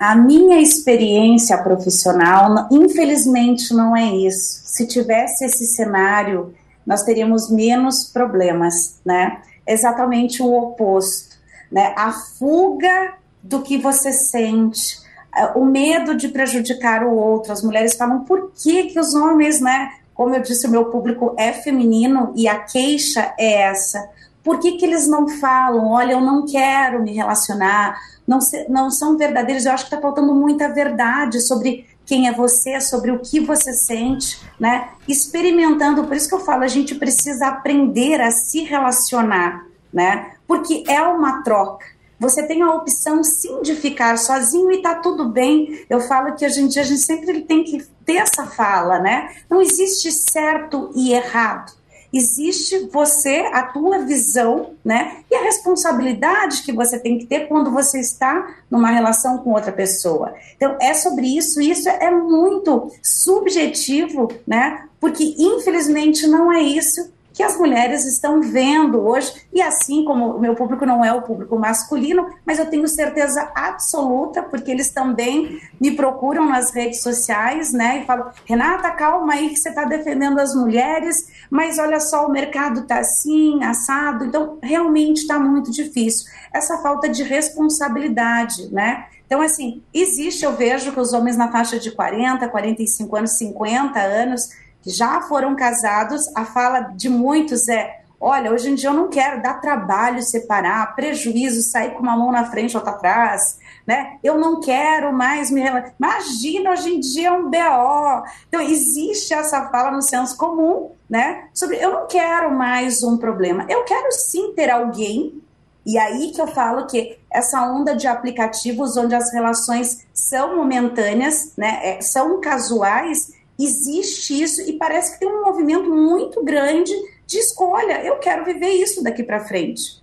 [0.00, 4.62] Olha, a minha experiência profissional, infelizmente, não é isso.
[4.64, 9.40] Se tivesse esse cenário, nós teríamos menos problemas, né?
[9.66, 11.36] Exatamente o oposto,
[11.70, 11.94] né?
[11.96, 14.98] A fuga do que você sente,
[15.36, 17.52] eh, o medo de prejudicar o outro.
[17.52, 19.92] As mulheres falam por que que os homens, né?
[20.14, 24.10] Como eu disse, o meu público é feminino e a queixa é essa
[24.42, 28.90] por que, que eles não falam, olha, eu não quero me relacionar, não, se, não
[28.90, 29.64] são verdadeiros?
[29.64, 33.72] Eu acho que está faltando muita verdade sobre quem é você, sobre o que você
[33.72, 34.88] sente, né?
[35.06, 40.32] Experimentando, por isso que eu falo, a gente precisa aprender a se relacionar, né?
[40.46, 41.86] Porque é uma troca.
[42.18, 45.84] Você tem a opção sim de ficar sozinho e tá tudo bem.
[45.90, 49.34] Eu falo que hoje em dia a gente sempre tem que ter essa fala, né?
[49.50, 51.72] Não existe certo e errado
[52.12, 55.18] existe você, a tua visão, né?
[55.30, 59.72] E a responsabilidade que você tem que ter quando você está numa relação com outra
[59.72, 60.34] pessoa.
[60.56, 64.84] Então, é sobre isso, isso é muito subjetivo, né?
[65.00, 70.40] Porque infelizmente não é isso que as mulheres estão vendo hoje, e assim como o
[70.40, 75.60] meu público não é o público masculino, mas eu tenho certeza absoluta, porque eles também
[75.80, 80.38] me procuram nas redes sociais, né, e falam, Renata, calma aí que você está defendendo
[80.38, 81.16] as mulheres,
[81.50, 86.30] mas olha só, o mercado está assim, assado, então realmente está muito difícil.
[86.52, 91.78] Essa falta de responsabilidade, né, então, assim, existe, eu vejo que os homens na faixa
[91.78, 94.50] de 40, 45 anos, 50 anos,
[94.82, 99.08] que já foram casados, a fala de muitos é: olha, hoje em dia eu não
[99.08, 104.18] quero dar trabalho separar, prejuízo, sair com uma mão na frente outra atrás, né?
[104.22, 105.62] Eu não quero mais me
[105.98, 108.24] Imagina, hoje em dia é um BO.
[108.48, 111.48] Então, existe essa fala no senso comum, né?
[111.54, 113.66] Sobre eu não quero mais um problema.
[113.68, 115.40] Eu quero sim ter alguém.
[115.84, 121.54] E aí que eu falo que essa onda de aplicativos onde as relações são momentâneas,
[121.56, 121.80] né?
[121.82, 123.32] É, são casuais,
[123.64, 126.92] existe isso e parece que tem um movimento muito grande
[127.26, 128.04] de escolha.
[128.04, 130.02] Eu quero viver isso daqui para frente.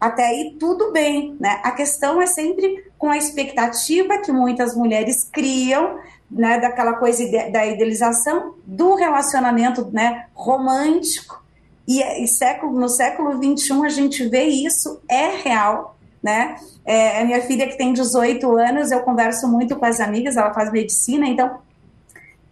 [0.00, 1.60] Até aí tudo bem, né?
[1.62, 5.98] A questão é sempre com a expectativa que muitas mulheres criam,
[6.30, 11.42] né, daquela coisa da idealização do relacionamento, né, romântico.
[11.86, 16.56] E, e século, no século 21 a gente vê isso é real, né?
[16.84, 20.52] É, a minha filha que tem 18 anos, eu converso muito com as amigas, ela
[20.52, 21.58] faz medicina, então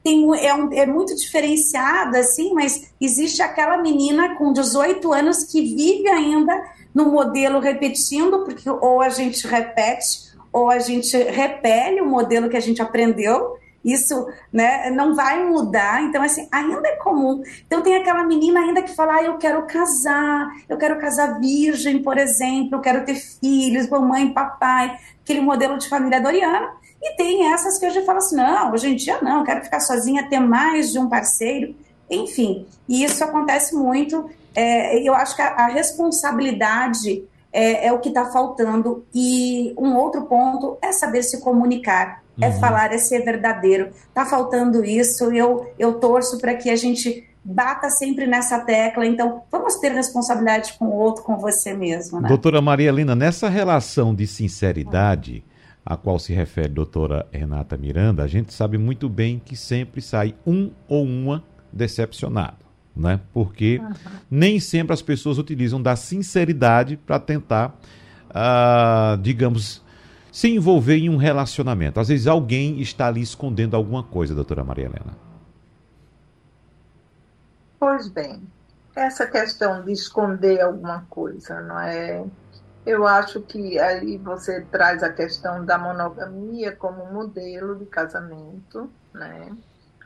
[0.06, 5.60] tem, é, um, é muito diferenciada, assim, mas existe aquela menina com 18 anos que
[5.60, 6.54] vive ainda
[6.94, 12.56] no modelo repetindo, porque ou a gente repete ou a gente repele o modelo que
[12.56, 17.42] a gente aprendeu, isso né, não vai mudar, então assim, ainda é comum.
[17.66, 22.00] Então tem aquela menina ainda que fala, ah, eu quero casar, eu quero casar virgem,
[22.00, 26.70] por exemplo, eu quero ter filhos, mamãe, papai, aquele modelo de família doriana,
[27.06, 29.80] e tem essas que eu já falo assim: não, hoje em dia não, quero ficar
[29.80, 31.74] sozinha, ter mais de um parceiro.
[32.10, 34.28] Enfim, e isso acontece muito.
[34.54, 39.04] É, eu acho que a, a responsabilidade é, é, o que está faltando.
[39.14, 42.52] E um outro ponto é saber se comunicar, é uhum.
[42.52, 43.90] é falar, é ser verdadeiro.
[44.08, 49.06] Está faltando isso, eu, eu torço para que a gente bata sempre nessa tecla.
[49.06, 52.20] Então, vamos ter responsabilidade com o outro, com você mesmo.
[52.20, 52.28] Né?
[52.28, 55.44] Doutora Maria Lina, nessa relação de sinceridade.
[55.48, 55.55] Uhum
[55.86, 60.02] a qual se refere a doutora Renata Miranda, a gente sabe muito bem que sempre
[60.02, 62.56] sai um ou uma decepcionado,
[62.94, 63.20] né?
[63.32, 63.92] Porque uhum.
[64.28, 67.78] nem sempre as pessoas utilizam da sinceridade para tentar,
[68.30, 69.80] uh, digamos,
[70.32, 72.00] se envolver em um relacionamento.
[72.00, 75.16] Às vezes alguém está ali escondendo alguma coisa, doutora Maria Helena.
[77.78, 78.42] Pois bem,
[78.96, 82.24] essa questão de esconder alguma coisa, não é?
[82.86, 89.56] Eu acho que aí você traz a questão da monogamia como modelo de casamento, né?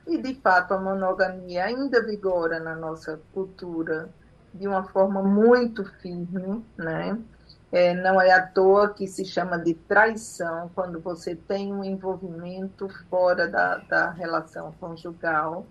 [0.07, 4.09] E de fato a monogamia ainda vigora na nossa cultura
[4.55, 7.19] de uma forma muito firme, né?
[7.71, 12.89] É, não é à toa que se chama de traição quando você tem um envolvimento
[13.11, 15.67] fora da, da relação conjugal.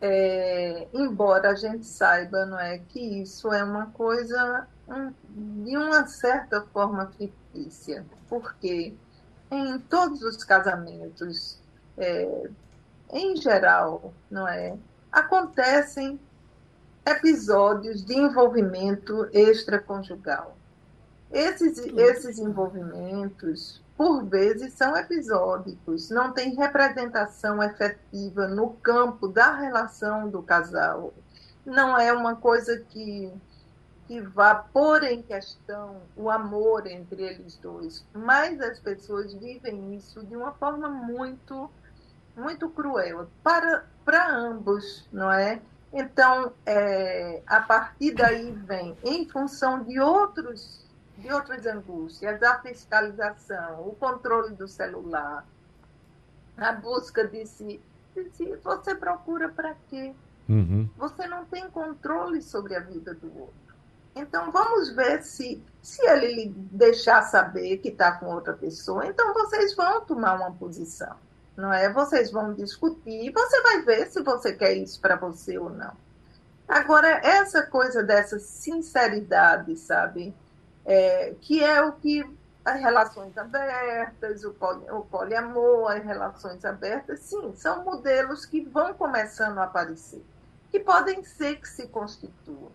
[0.00, 6.62] É, embora a gente saiba não é, que isso é uma coisa de uma certa
[6.72, 8.94] forma fictícia, porque
[9.50, 11.58] em todos os casamentos,
[11.96, 12.50] é,
[13.10, 14.76] em geral, não é,
[15.10, 16.18] acontecem
[17.06, 20.56] episódios de envolvimento extraconjugal.
[21.30, 30.28] Esses, esses envolvimentos, por vezes, são episódicos, não tem representação efetiva no campo da relação
[30.28, 31.12] do casal.
[31.64, 33.32] Não é uma coisa que
[34.06, 40.24] que vá pôr em questão o amor entre eles dois, mas as pessoas vivem isso
[40.26, 41.70] de uma forma muito,
[42.36, 45.60] muito cruel para, para ambos, não é?
[45.92, 50.84] Então, é, a partir daí vem, em função de outros
[51.16, 55.44] de outras angústias, a fiscalização, o controle do celular,
[56.56, 57.80] a busca de si,
[58.14, 60.14] de si você procura para quê?
[60.48, 60.88] Uhum.
[60.96, 63.63] Você não tem controle sobre a vida do outro.
[64.14, 69.74] Então vamos ver se, se ele deixar saber que está com outra pessoa, então vocês
[69.74, 71.16] vão tomar uma posição,
[71.56, 71.92] não é?
[71.92, 75.92] Vocês vão discutir e você vai ver se você quer isso para você ou não.
[76.68, 80.34] Agora, essa coisa dessa sinceridade, sabe?
[80.86, 82.24] É, que é o que
[82.64, 88.94] as relações abertas, o, poli, o poliamor, as relações abertas, sim, são modelos que vão
[88.94, 90.24] começando a aparecer.
[90.70, 92.72] que podem ser que se constituam.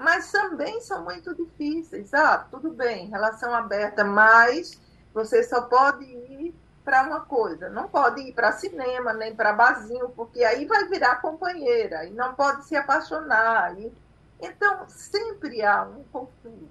[0.00, 2.14] Mas também são muito difíceis.
[2.14, 4.80] Ah, tudo bem, relação aberta, mas
[5.12, 10.08] você só pode ir para uma coisa, não pode ir para cinema, nem para barzinho,
[10.10, 13.78] porque aí vai virar companheira e não pode se apaixonar.
[13.78, 13.92] E...
[14.40, 16.70] Então, sempre há um conflito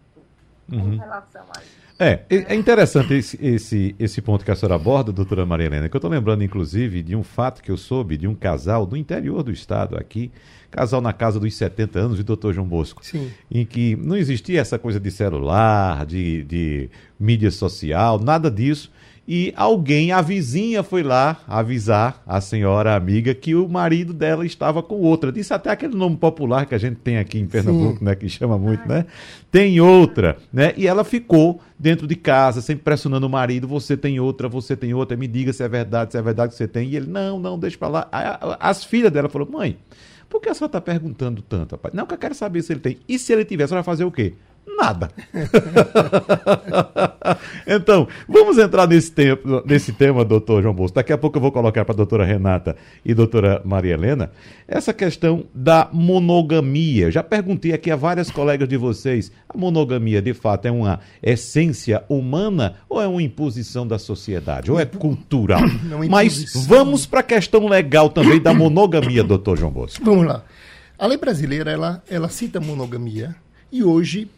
[0.76, 0.98] uhum.
[0.98, 1.80] relação a isso.
[2.02, 5.96] É, é interessante esse, esse, esse ponto que a senhora aborda, doutora Maria Helena, que
[5.96, 9.44] eu estou lembrando, inclusive, de um fato que eu soube de um casal do interior
[9.44, 10.32] do estado aqui,
[10.72, 13.30] casal na casa dos 70 anos, de doutor João Bosco, Sim.
[13.52, 18.90] em que não existia essa coisa de celular, de, de mídia social, nada disso
[19.32, 24.82] e alguém, a vizinha, foi lá avisar a senhora amiga que o marido dela estava
[24.82, 25.32] com outra.
[25.32, 28.06] Disse até aquele nome popular que a gente tem aqui em Pernambuco, Sim.
[28.06, 29.06] né, que chama muito, né?
[29.52, 30.74] Tem outra, né?
[30.76, 34.96] E ela ficou dentro de casa, sempre pressionando o marido, você tem outra, você tem
[34.96, 36.90] outra, me diga se é verdade, se é verdade que você tem.
[36.90, 38.10] E ele, não, não, deixa pra lá.
[38.60, 39.78] As filhas dela falaram, mãe,
[40.28, 41.94] por que a senhora está perguntando tanto, rapaz?
[41.94, 42.98] Não, que eu quero saber se ele tem.
[43.08, 44.34] E se ele tiver, a senhora vai fazer o quê?
[44.78, 45.10] Nada.
[47.68, 50.94] então, vamos entrar nesse, tempo, nesse tema, doutor João Bolso.
[50.94, 54.32] Daqui a pouco eu vou colocar para a doutora Renata e doutora Maria Helena
[54.68, 57.12] essa questão da monogamia.
[57.12, 62.04] Já perguntei aqui a várias colegas de vocês: a monogamia de fato é uma essência
[62.08, 64.72] humana ou é uma imposição da sociedade?
[64.72, 65.62] Ou é cultural?
[65.84, 70.04] Não, Mas vamos para a questão legal também da monogamia, doutor João Bosco.
[70.04, 70.44] Vamos lá.
[70.98, 73.36] A lei brasileira ela, ela cita monogamia
[73.72, 74.30] e hoje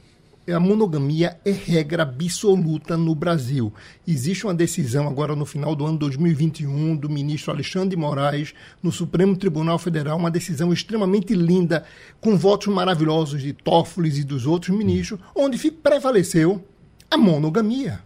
[0.47, 3.71] a monogamia é regra absoluta no Brasil.
[4.07, 8.91] Existe uma decisão agora no final do ano 2021 do ministro Alexandre de Moraes no
[8.91, 11.83] Supremo Tribunal Federal, uma decisão extremamente linda,
[12.19, 16.63] com votos maravilhosos de Toffoli e dos outros ministros, onde prevaleceu
[17.09, 17.99] a monogamia.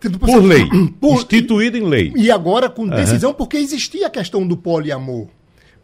[0.00, 0.64] Por lei.
[1.00, 2.12] Por, instituído em lei.
[2.16, 3.36] E agora com decisão, uhum.
[3.36, 5.28] porque existia a questão do poliamor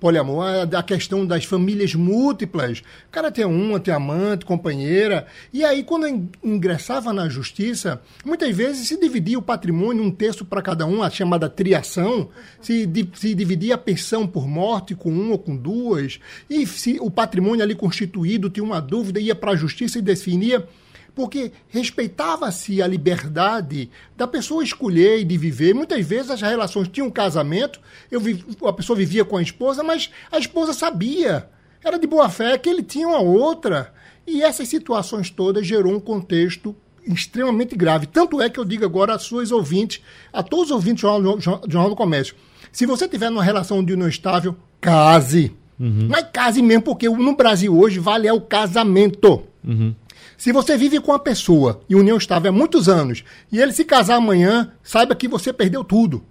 [0.01, 2.81] poliamor, a, questão das famílias múltiplas.
[3.09, 5.27] O cara tem uma, tem amante, companheira.
[5.53, 10.63] E aí, quando ingressava na justiça, muitas vezes se dividia o patrimônio, um terço para
[10.63, 12.29] cada um, a chamada triação,
[12.61, 17.11] se, se dividia a pensão por morte com um ou com duas, e se o
[17.11, 20.67] patrimônio ali constituído tinha uma dúvida, ia para a justiça e definia
[21.15, 25.75] porque respeitava-se a liberdade da pessoa escolher e de viver.
[25.75, 28.21] Muitas vezes as relações tinham um casamento, eu
[28.67, 31.49] a pessoa vivia com a esposa, mas a esposa sabia,
[31.85, 33.93] era de boa fé que ele tinha uma outra.
[34.27, 36.75] E essas situações todas gerou um contexto
[37.07, 38.07] extremamente grave.
[38.07, 41.91] Tanto é que eu digo agora às suas ouvintes, a todos os ouvintes do Jornal
[41.91, 42.35] do Comércio,
[42.73, 45.53] se você tiver numa relação de união estável, case.
[45.79, 46.09] Uhum.
[46.09, 49.43] Mas case mesmo, porque no Brasil hoje vale é o casamento.
[49.63, 49.95] Uhum.
[50.37, 53.85] Se você vive com uma pessoa e união estável há muitos anos e ele se
[53.85, 56.25] casar amanhã, saiba que você perdeu tudo.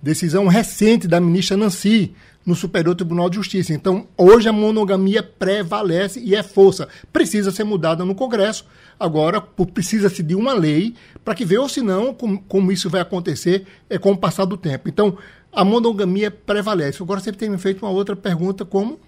[0.00, 2.12] Decisão recente da ministra Nancy
[2.44, 3.72] no Superior Tribunal de Justiça.
[3.72, 6.88] Então, hoje a monogamia prevalece e é força.
[7.12, 8.66] Precisa ser mudada no Congresso.
[8.98, 13.64] Agora, precisa-se de uma lei para que veja, ou senão, como, como isso vai acontecer
[13.88, 14.88] é com o passar do tempo.
[14.88, 15.16] Então,
[15.52, 17.02] a monogamia prevalece.
[17.02, 18.98] Agora, você tem me feito uma outra pergunta, como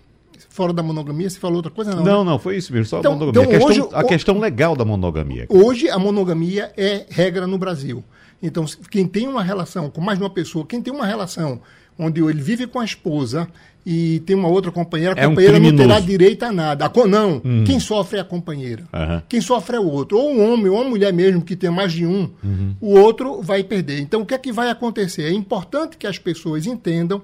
[0.49, 1.95] fora da monogamia, você falou outra coisa?
[1.95, 2.31] Não, não, né?
[2.31, 3.43] não foi isso mesmo, só então, a monogamia.
[3.43, 5.47] Então, a, questão, hoje, a questão legal da monogamia.
[5.49, 8.05] Hoje, a monogamia é regra no Brasil.
[8.43, 11.61] Então, quem tem uma relação com mais de uma pessoa, quem tem uma relação
[11.99, 13.49] onde ele vive com a esposa
[13.87, 16.87] e tem uma outra companheira, a é companheira um não terá direito a nada.
[16.87, 17.65] A, não, uhum.
[17.65, 18.85] quem sofre é a companheira.
[18.93, 19.23] Uhum.
[19.29, 20.19] Quem sofre é o outro.
[20.19, 22.75] Ou um homem ou uma mulher mesmo que tem mais de um, uhum.
[22.81, 24.01] o outro vai perder.
[24.01, 25.25] Então, o que é que vai acontecer?
[25.25, 27.23] É importante que as pessoas entendam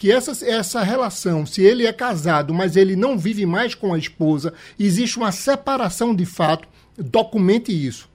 [0.00, 3.98] que essa, essa relação, se ele é casado, mas ele não vive mais com a
[3.98, 8.08] esposa, existe uma separação de fato, documente isso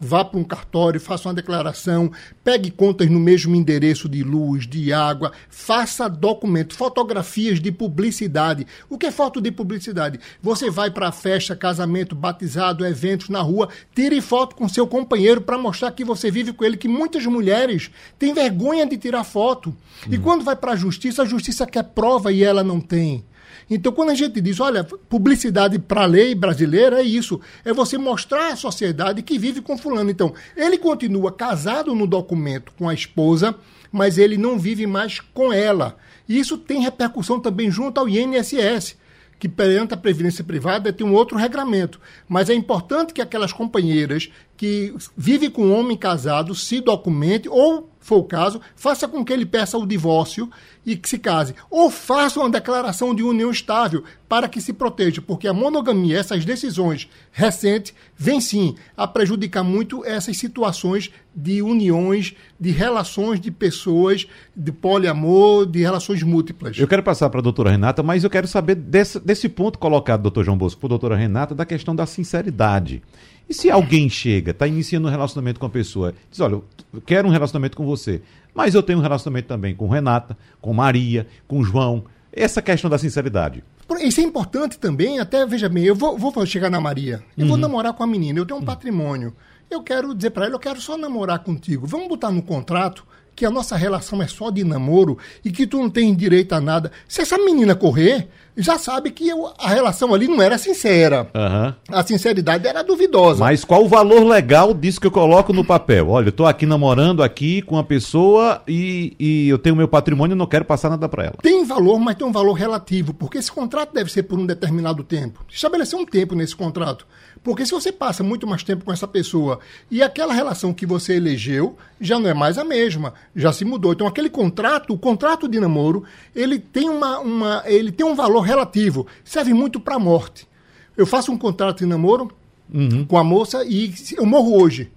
[0.00, 2.10] vá para um cartório, faça uma declaração,
[2.42, 8.66] pegue contas no mesmo endereço de luz, de água, faça documento, fotografias de publicidade.
[8.88, 10.18] O que é foto de publicidade?
[10.42, 15.42] Você vai para a festa, casamento, batizado, eventos na rua, tire foto com seu companheiro
[15.42, 19.76] para mostrar que você vive com ele, que muitas mulheres têm vergonha de tirar foto.
[20.08, 20.22] E hum.
[20.22, 23.24] quando vai para a justiça, a justiça quer prova e ela não tem.
[23.68, 27.96] Então, quando a gente diz, olha, publicidade para a lei brasileira é isso, é você
[27.98, 30.10] mostrar à sociedade que vive com fulano.
[30.10, 33.54] Então, ele continua casado no documento com a esposa,
[33.92, 35.96] mas ele não vive mais com ela.
[36.28, 38.96] Isso tem repercussão também junto ao INSS
[39.40, 41.98] que perante a previdência privada tem um outro regramento.
[42.28, 47.90] Mas é importante que aquelas companheiras que vivem com um homem casado se documente, ou,
[47.98, 50.50] for o caso, faça com que ele peça o divórcio
[50.84, 51.54] e que se case.
[51.70, 56.44] Ou faça uma declaração de união estável para que se proteja, porque a monogamia, essas
[56.44, 64.26] decisões recentes, vêm sim a prejudicar muito essas situações de uniões, de relações de pessoas,
[64.56, 66.78] de poliamor, de relações múltiplas.
[66.78, 70.22] Eu quero passar para a doutora Renata, mas eu quero saber desse, desse ponto colocado,
[70.22, 73.02] doutor João Bosco, a doutora Renata, da questão da sinceridade.
[73.50, 77.26] E se alguém chega, está iniciando um relacionamento com a pessoa, diz: Olha, eu quero
[77.26, 78.22] um relacionamento com você,
[78.54, 82.04] mas eu tenho um relacionamento também com Renata, com Maria, com João.
[82.32, 83.64] Essa questão da sinceridade.
[84.02, 87.48] Isso é importante também, até, veja bem, eu vou, vou chegar na Maria, eu uhum.
[87.48, 88.66] vou namorar com a menina, eu tenho um uhum.
[88.66, 89.34] patrimônio.
[89.68, 91.88] Eu quero dizer para ela, eu quero só namorar contigo.
[91.88, 93.04] Vamos botar no contrato
[93.34, 96.60] que a nossa relação é só de namoro e que tu não tem direito a
[96.60, 96.92] nada.
[97.08, 101.28] Se essa menina correr, já sabe que eu, a relação ali não era sincera.
[101.34, 101.74] Uhum.
[101.96, 103.40] A sinceridade era duvidosa.
[103.40, 106.10] Mas qual o valor legal disso que eu coloco no papel?
[106.10, 110.34] Olha, eu tô aqui namorando aqui com uma pessoa e, e eu tenho meu patrimônio
[110.34, 111.34] e não quero passar nada para ela.
[111.42, 115.02] Tem valor, mas tem um valor relativo, porque esse contrato deve ser por um determinado
[115.02, 115.44] tempo.
[115.48, 117.06] Estabelecer um tempo nesse contrato.
[117.42, 119.60] Porque se você passa muito mais tempo com essa pessoa
[119.90, 123.92] e aquela relação que você elegeu já não é mais a mesma, já se mudou.
[123.92, 126.04] Então aquele contrato, o contrato de namoro,
[126.34, 130.48] ele tem uma, uma ele tem um valor relativo, serve muito para a morte.
[130.96, 132.30] Eu faço um contrato de namoro
[132.72, 133.04] uhum.
[133.04, 134.90] com a moça e eu morro hoje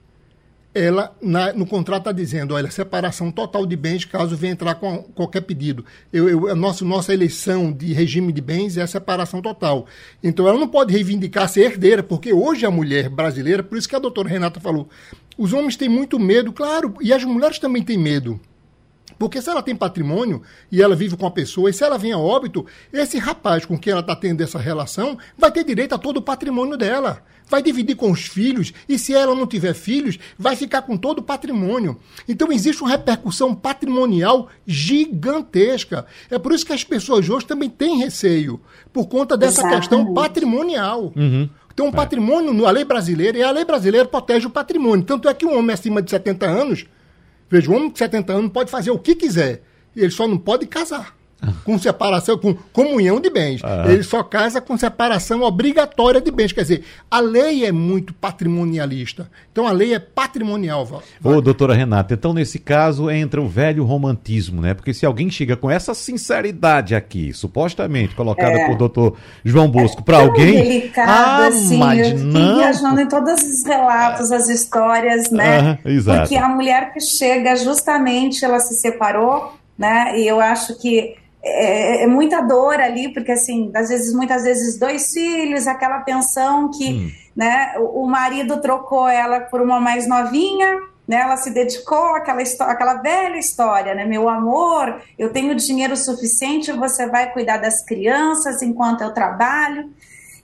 [0.74, 5.03] ela na, no contrato está dizendo, olha, separação total de bens caso venha entrar com
[5.13, 5.86] qualquer pedido.
[6.11, 9.86] Eu, eu, a nossa, nossa eleição de regime de bens é a separação total.
[10.24, 13.95] Então ela não pode reivindicar ser herdeira, porque hoje a mulher brasileira, por isso que
[13.95, 14.89] a doutora Renata falou,
[15.38, 18.39] os homens têm muito medo, claro, e as mulheres também têm medo.
[19.17, 22.11] Porque se ela tem patrimônio e ela vive com a pessoa, e se ela vem
[22.11, 25.97] a óbito, esse rapaz com quem ela está tendo essa relação vai ter direito a
[25.97, 30.17] todo o patrimônio dela vai dividir com os filhos, e se ela não tiver filhos,
[30.38, 31.97] vai ficar com todo o patrimônio.
[32.27, 36.05] Então existe uma repercussão patrimonial gigantesca.
[36.29, 38.59] É por isso que as pessoas hoje também têm receio,
[38.91, 39.79] por conta dessa Exatamente.
[39.81, 41.13] questão patrimonial.
[41.15, 41.49] Uhum.
[41.74, 41.93] Então, um é.
[41.93, 45.05] patrimônio, a lei brasileira, e a lei brasileira protege o patrimônio.
[45.05, 46.86] Tanto é que um homem acima de 70 anos,
[47.49, 49.63] veja, um homem de 70 anos pode fazer o que quiser,
[49.95, 51.15] ele só não pode casar
[51.63, 53.61] com separação, com comunhão de bens.
[53.63, 53.85] Ah.
[53.87, 56.51] Ele só casa com separação obrigatória de bens.
[56.51, 59.29] Quer dizer, a lei é muito patrimonialista.
[59.51, 61.01] Então a lei é patrimonial.
[61.23, 64.73] Ô, doutora Renata, então nesse caso entra o velho romantismo, né?
[64.73, 68.67] Porque se alguém chega com essa sinceridade aqui, supostamente colocada é.
[68.67, 70.53] por doutor João Bosco, é para alguém.
[70.53, 72.57] Delicado, ah, assim, mas eu não.
[72.57, 75.79] viajando em todos os relatos, as histórias, né?
[75.83, 76.19] Ah, exato.
[76.21, 80.19] Porque a mulher que chega, justamente, ela se separou, né?
[80.19, 84.79] E eu acho que é, é, muita dor ali, porque assim, às vezes, muitas vezes,
[84.79, 87.11] dois filhos, aquela pensão que hum.
[87.35, 92.41] né, o, o marido trocou ela por uma mais novinha, né, ela se dedicou àquela,
[92.41, 94.05] àquela velha história, né?
[94.05, 99.91] Meu amor, eu tenho dinheiro suficiente, você vai cuidar das crianças enquanto eu trabalho.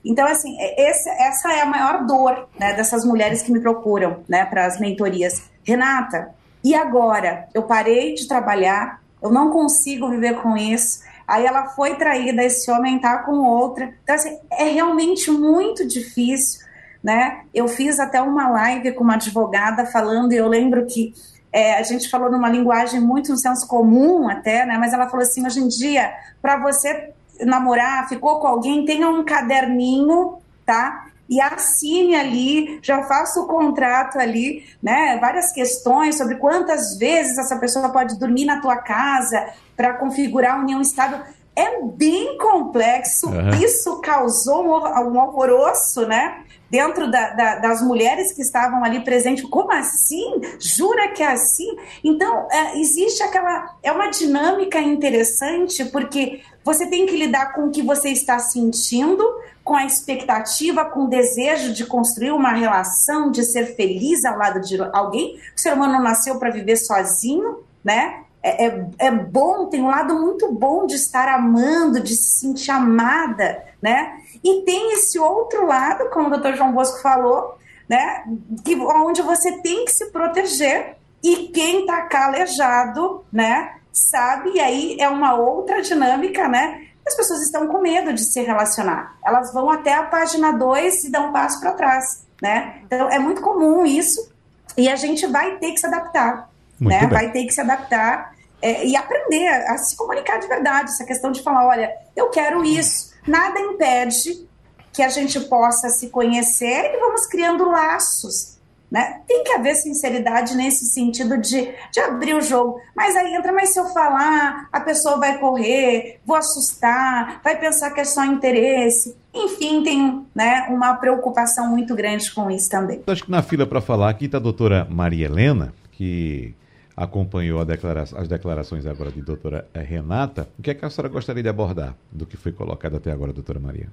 [0.04, 4.22] Então, assim, é, esse, essa é a maior dor né, dessas mulheres que me procuram
[4.28, 5.42] né, para as mentorias.
[5.64, 7.48] Renata, e agora?
[7.54, 11.00] Eu parei de trabalhar, eu não consigo viver com isso.
[11.26, 13.94] Aí ela foi traída, esse homem tá com outra.
[14.02, 16.60] Então, assim, é realmente muito difícil,
[17.02, 17.42] né?
[17.54, 21.14] Eu fiz até uma live com uma advogada falando, e eu lembro que
[21.52, 24.76] é, a gente falou numa linguagem muito no senso comum até, né?
[24.78, 29.24] Mas ela falou assim, hoje em dia, para você namorar, ficou com alguém, tenha um
[29.24, 31.09] caderninho, tá?
[31.30, 35.16] E assine ali, já faça o contrato ali, né?
[35.20, 40.60] Várias questões sobre quantas vezes essa pessoa pode dormir na tua casa para configurar a
[40.60, 41.20] união estável.
[41.60, 43.50] É bem complexo, uhum.
[43.62, 46.42] isso causou um, um alvoroço, né?
[46.70, 50.40] Dentro da, da, das mulheres que estavam ali presentes, como assim?
[50.58, 51.76] Jura que é assim?
[52.02, 53.76] Então, é, existe aquela.
[53.82, 59.22] É uma dinâmica interessante, porque você tem que lidar com o que você está sentindo,
[59.62, 64.60] com a expectativa, com o desejo de construir uma relação, de ser feliz ao lado
[64.60, 65.38] de alguém.
[65.54, 68.24] O ser humano não nasceu para viver sozinho, né?
[68.42, 72.70] É, é, é, bom, tem um lado muito bom de estar amando, de se sentir
[72.70, 74.18] amada, né?
[74.42, 78.24] E tem esse outro lado, como o doutor João Bosco falou, né?
[78.64, 83.74] Que, onde você tem que se proteger e quem está calejado, né?
[83.92, 86.86] Sabe, e aí é uma outra dinâmica, né?
[87.10, 89.16] as pessoas estão com medo de se relacionar.
[89.24, 92.82] Elas vão até a página 2 e dão um passo para trás, né?
[92.86, 94.30] Então é muito comum isso
[94.76, 96.48] e a gente vai ter que se adaptar,
[96.80, 97.00] muito né?
[97.00, 97.08] Bem.
[97.08, 100.90] Vai ter que se adaptar é, e aprender a, a, se comunicar de verdade.
[100.90, 103.10] Essa questão de falar, olha, eu quero isso.
[103.26, 104.48] Nada impede
[104.92, 108.58] que a gente possa se conhecer e vamos criando laços,
[108.90, 109.20] Né?
[109.28, 112.80] Tem que haver sinceridade nesse sentido de, de abrir o jogo.
[112.96, 117.90] Mas aí entra, mas se eu falar, a pessoa vai correr, vou assustar, vai pensar
[117.92, 119.16] que é só interesse.
[119.32, 123.00] Enfim, tem né, uma preocupação muito grande com isso também.
[123.06, 126.52] Acho que na fila para falar aqui está a doutora Maria Helena, que
[127.00, 130.46] acompanhou declara as declarações agora de doutora Renata.
[130.58, 133.32] O que é que a senhora gostaria de abordar do que foi colocado até agora,
[133.32, 133.88] doutora Maria?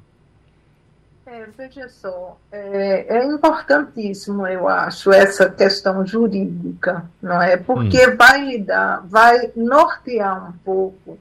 [1.26, 7.56] É, veja só, é, é, importantíssimo, eu acho, essa questão jurídica, não é?
[7.56, 8.18] Porque hum.
[8.18, 11.18] vai lidar, vai nortear um pouco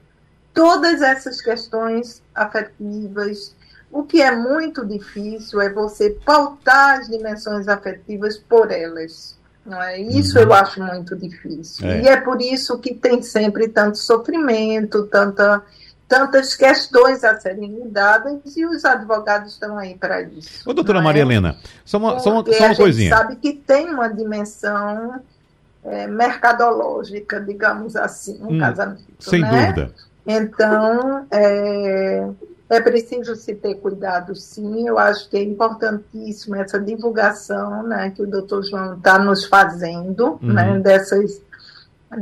[0.53, 3.55] todas essas questões afetivas.
[3.89, 9.37] O que é muito difícil é você pautar as dimensões afetivas por elas.
[9.67, 9.99] Não é?
[9.99, 10.45] Isso uhum.
[10.45, 11.85] eu acho muito difícil.
[11.85, 12.01] É.
[12.03, 15.61] E é por isso que tem sempre tanto sofrimento, tanta
[16.07, 20.63] tantas questões a serem lidadas e os advogados estão aí para isso.
[20.65, 21.25] Ô, doutora Maria é?
[21.25, 23.09] Helena, só uma, só uma, só uma coisinha.
[23.09, 25.21] sabe que tem uma dimensão
[25.83, 29.03] é, mercadológica, digamos assim, um hum, casamento.
[29.19, 29.49] Sem né?
[29.49, 29.93] dúvida.
[30.25, 32.29] Então, é,
[32.69, 34.87] é preciso se ter cuidado, sim.
[34.87, 40.39] Eu acho que é importantíssimo essa divulgação né, que o doutor João está nos fazendo,
[40.41, 40.53] uhum.
[40.53, 41.41] né, dessas,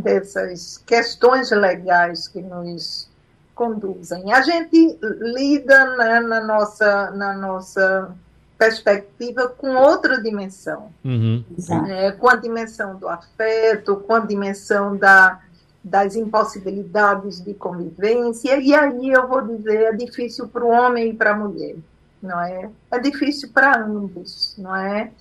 [0.04, 3.10] dessas questões legais que nos
[3.56, 4.32] conduzem.
[4.34, 8.16] A gente lida né, na, nossa, na nossa
[8.58, 11.44] perspectiva com outra dimensão, uhum.
[11.90, 15.42] é, com a dimensão do afeto, com a dimensão da,
[15.86, 21.14] das impossibilidades de convivência, e aí eu vou dizer, é difícil para o homem e
[21.14, 21.76] para a mulher,
[22.20, 22.72] não é?
[22.90, 25.12] É difícil para ambos, não é?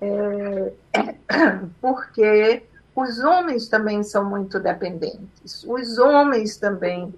[0.00, 0.72] é?
[1.80, 2.64] Porque
[2.96, 7.14] os homens também são muito dependentes, os homens também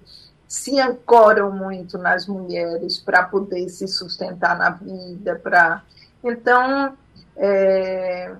[0.47, 5.81] se ancoram muito nas mulheres para poder se sustentar na vida, para
[6.23, 6.95] então
[7.35, 8.35] é,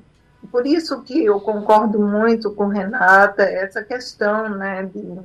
[0.52, 5.20] por isso que eu concordo muito com Renata essa questão, né, de,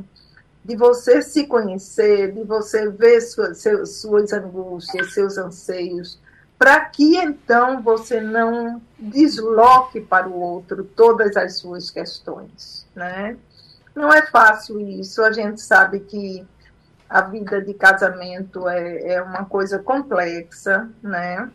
[0.65, 6.19] de você se conhecer, de você ver suas, suas angústias, seus anseios,
[6.59, 13.37] para que então você não desloque para o outro todas as suas questões, né?
[13.95, 16.47] Não é fácil isso, a gente sabe que
[17.09, 21.51] a vida de casamento é, é uma coisa complexa, né?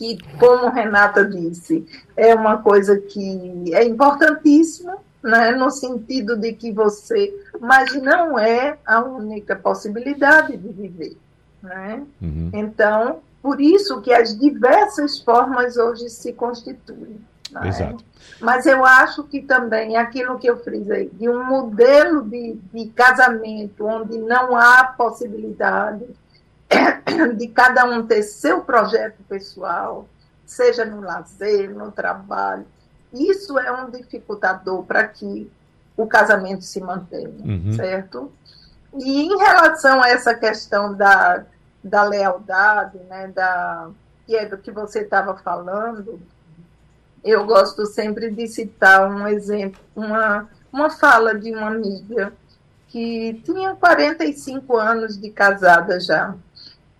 [0.00, 1.86] Que, como Renata disse,
[2.16, 5.52] é uma coisa que é importantíssima, né?
[5.52, 7.30] No sentido de que você,
[7.60, 11.18] mas não é a única possibilidade de viver,
[11.62, 12.02] né?
[12.18, 12.50] Uhum.
[12.54, 17.20] Então, por isso que as diversas formas hoje se constituem.
[17.52, 17.68] Né?
[17.68, 18.02] Exato.
[18.40, 23.84] Mas eu acho que também aquilo que eu frisei, de um modelo de, de casamento
[23.84, 26.06] onde não há possibilidade
[27.36, 30.08] de cada um ter seu projeto pessoal,
[30.46, 32.66] seja no lazer, no trabalho,
[33.12, 35.50] isso é um dificultador para que
[35.96, 37.72] o casamento se mantenha, uhum.
[37.72, 38.32] certo?
[38.94, 41.44] E em relação a essa questão da,
[41.82, 43.90] da lealdade, né, da,
[44.26, 46.20] que é do que você estava falando,
[47.22, 52.32] eu gosto sempre de citar um exemplo, uma, uma fala de uma amiga
[52.88, 56.34] que tinha 45 anos de casada já.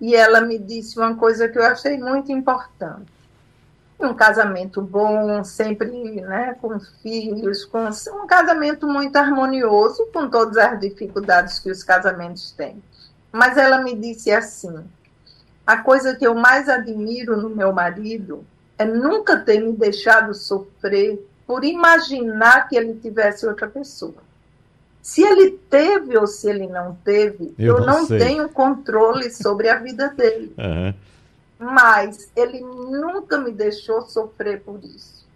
[0.00, 3.10] E ela me disse uma coisa que eu achei muito importante.
[3.98, 5.90] Um casamento bom, sempre
[6.22, 12.50] né, com filhos, com um casamento muito harmonioso, com todas as dificuldades que os casamentos
[12.52, 12.82] têm.
[13.30, 14.82] Mas ela me disse assim:
[15.66, 18.44] a coisa que eu mais admiro no meu marido
[18.78, 24.29] é nunca ter me deixado sofrer por imaginar que ele tivesse outra pessoa.
[25.02, 29.76] Se ele teve ou se ele não teve, eu, eu não, tenho controle sobre a
[29.76, 30.54] vida dele.
[30.60, 30.94] Uhum.
[31.74, 35.26] Mas ele nunca me deixou sofrer por isso.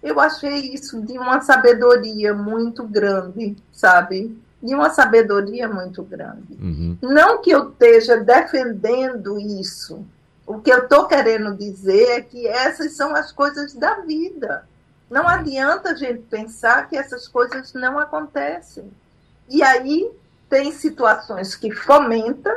[0.00, 4.38] Eu achei isso de uma sabedoria muito grande, sabe?
[4.62, 6.52] De uma sabedoria muito grande.
[6.52, 6.96] Uhum.
[7.02, 10.06] Não que eu esteja defendendo isso,
[10.50, 14.64] o que eu estou querendo dizer é que essas são as coisas da vida.
[15.10, 18.90] Não adianta a gente pensar que essas coisas não acontecem.
[19.48, 20.08] E aí
[20.48, 22.54] tem situações que fomentam,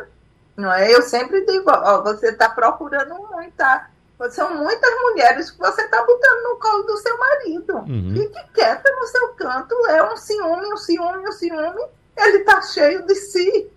[0.56, 0.94] não é?
[0.94, 3.90] Eu sempre digo, ó, você está procurando muita.
[4.30, 7.76] São muitas mulheres que você está botando no colo do seu marido.
[7.80, 8.14] Uhum.
[8.14, 11.84] Fique quieta no seu canto, é um ciúme, um ciúme, um ciúme
[12.16, 13.72] ele está cheio de si.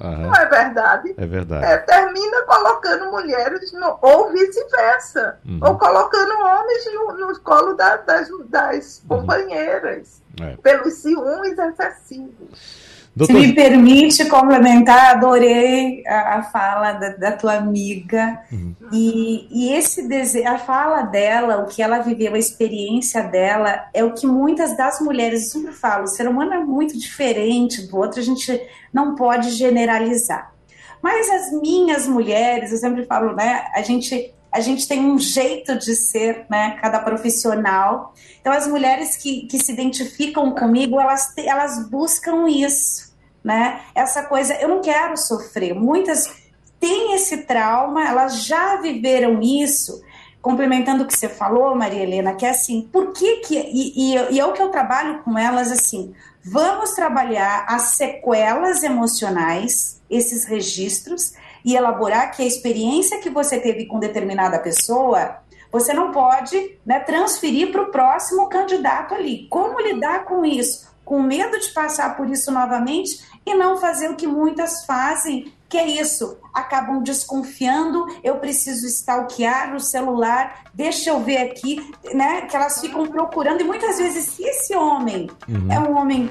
[0.00, 0.18] Uhum.
[0.18, 1.14] Não é verdade?
[1.16, 1.64] É verdade.
[1.64, 5.60] É, termina colocando mulheres, no, ou vice-versa, uhum.
[5.62, 9.20] ou colocando homens no, no colo da, das, das uhum.
[9.20, 10.56] companheiras, é.
[10.56, 12.83] pelos ciúmes excessivos.
[13.16, 13.32] Doutor...
[13.32, 18.40] Se me permite complementar, adorei a, a fala da, da, tua amiga.
[18.50, 18.74] Uhum.
[18.92, 24.02] E, e esse desejo, a fala dela, o que ela viveu, a experiência dela, é
[24.02, 27.96] o que muitas das mulheres, eu sempre falo, o ser humano é muito diferente do
[27.96, 28.60] outro, a gente
[28.92, 30.52] não pode generalizar.
[31.00, 33.66] Mas as minhas mulheres, eu sempre falo, né?
[33.74, 36.78] A gente a gente tem um jeito de ser, né?
[36.80, 38.14] Cada profissional.
[38.40, 43.03] Então, as mulheres que, que se identificam comigo, elas, elas buscam isso,
[43.44, 43.82] né?
[43.94, 45.74] Essa coisa, eu não quero sofrer.
[45.74, 46.32] Muitas
[46.80, 50.02] têm esse trauma, elas já viveram isso.
[50.40, 53.56] Complementando o que você falou, Maria Helena, que é assim, por que que.
[53.56, 56.14] E, e, e é o que eu trabalho com elas assim:
[56.44, 61.32] vamos trabalhar as sequelas emocionais, esses registros,
[61.64, 65.38] e elaborar que a experiência que você teve com determinada pessoa,
[65.72, 69.48] você não pode né, transferir para o próximo candidato ali.
[69.48, 70.92] Como lidar com isso?
[71.04, 75.76] Com medo de passar por isso novamente e não fazer o que muitas fazem, que
[75.76, 81.80] é isso, acabam desconfiando, eu preciso stalkear o celular, deixa eu ver aqui,
[82.14, 82.42] né?
[82.42, 85.72] Que elas ficam procurando, e muitas vezes, se esse homem uhum.
[85.72, 86.30] é um homem.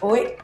[0.00, 0.36] Oi?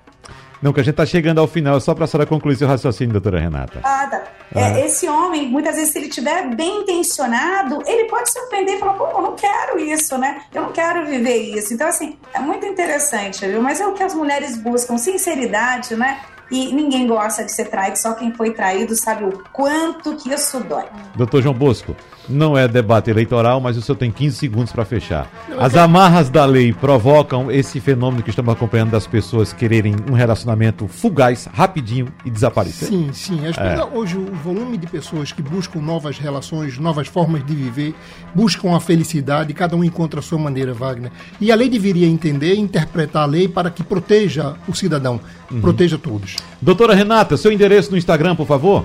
[0.61, 3.13] Não, que a gente está chegando ao final, só para a senhora concluir seu raciocínio,
[3.13, 3.81] doutora Renata.
[3.83, 4.25] Ah, tá.
[4.55, 8.79] É, esse homem, muitas vezes, se ele estiver bem intencionado, ele pode se ofender e
[8.79, 10.43] falar, pô, eu não quero isso, né?
[10.53, 11.73] Eu não quero viver isso.
[11.73, 13.63] Então, assim, é muito interessante, viu?
[13.63, 16.21] Mas é o que as mulheres buscam, sinceridade, né?
[16.51, 20.61] E ninguém gosta de ser traído, só quem foi traído sabe o quanto que isso
[20.61, 20.85] dói.
[21.15, 21.97] Doutor João Bosco,
[22.29, 25.31] não é debate eleitoral, mas o senhor tem 15 segundos para fechar.
[25.59, 30.87] As amarras da lei provocam esse fenômeno que estamos acompanhando das pessoas quererem um relacionamento
[30.89, 32.89] fugaz, rapidinho e desaparecer?
[32.89, 33.41] Sim, sim.
[33.45, 33.97] É.
[33.97, 37.95] Hoje o volume de pessoas que buscam novas relações, novas formas de viver,
[38.35, 41.11] buscam a felicidade, cada um encontra a sua maneira, Wagner.
[41.41, 45.21] E a lei deveria entender e interpretar a lei para que proteja o cidadão,
[45.51, 45.61] uhum.
[45.61, 46.37] proteja todos.
[46.61, 48.85] Doutora Renata, seu endereço no Instagram, por favor.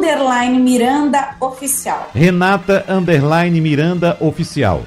[0.00, 2.10] Underline Miranda Oficial.
[2.14, 4.82] Renata Underline Miranda Oficial.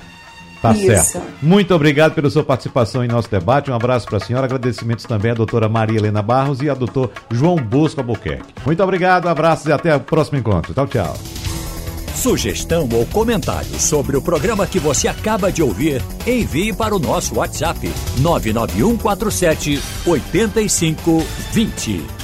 [0.59, 1.11] Tá Isso.
[1.11, 1.21] certo.
[1.39, 3.69] Muito obrigado pela sua participação em nosso debate.
[3.69, 4.45] Um abraço para a senhora.
[4.45, 8.55] Agradecimentos também à doutora Maria Helena Barros e ao doutor João Bosco Albuquerque.
[8.65, 10.73] Muito obrigado, abraços e até o próximo encontro.
[10.73, 11.15] Tchau, tchau.
[12.15, 17.35] Sugestão ou comentário sobre o programa que você acaba de ouvir, envie para o nosso
[17.35, 22.22] WhatsApp 99147 8520.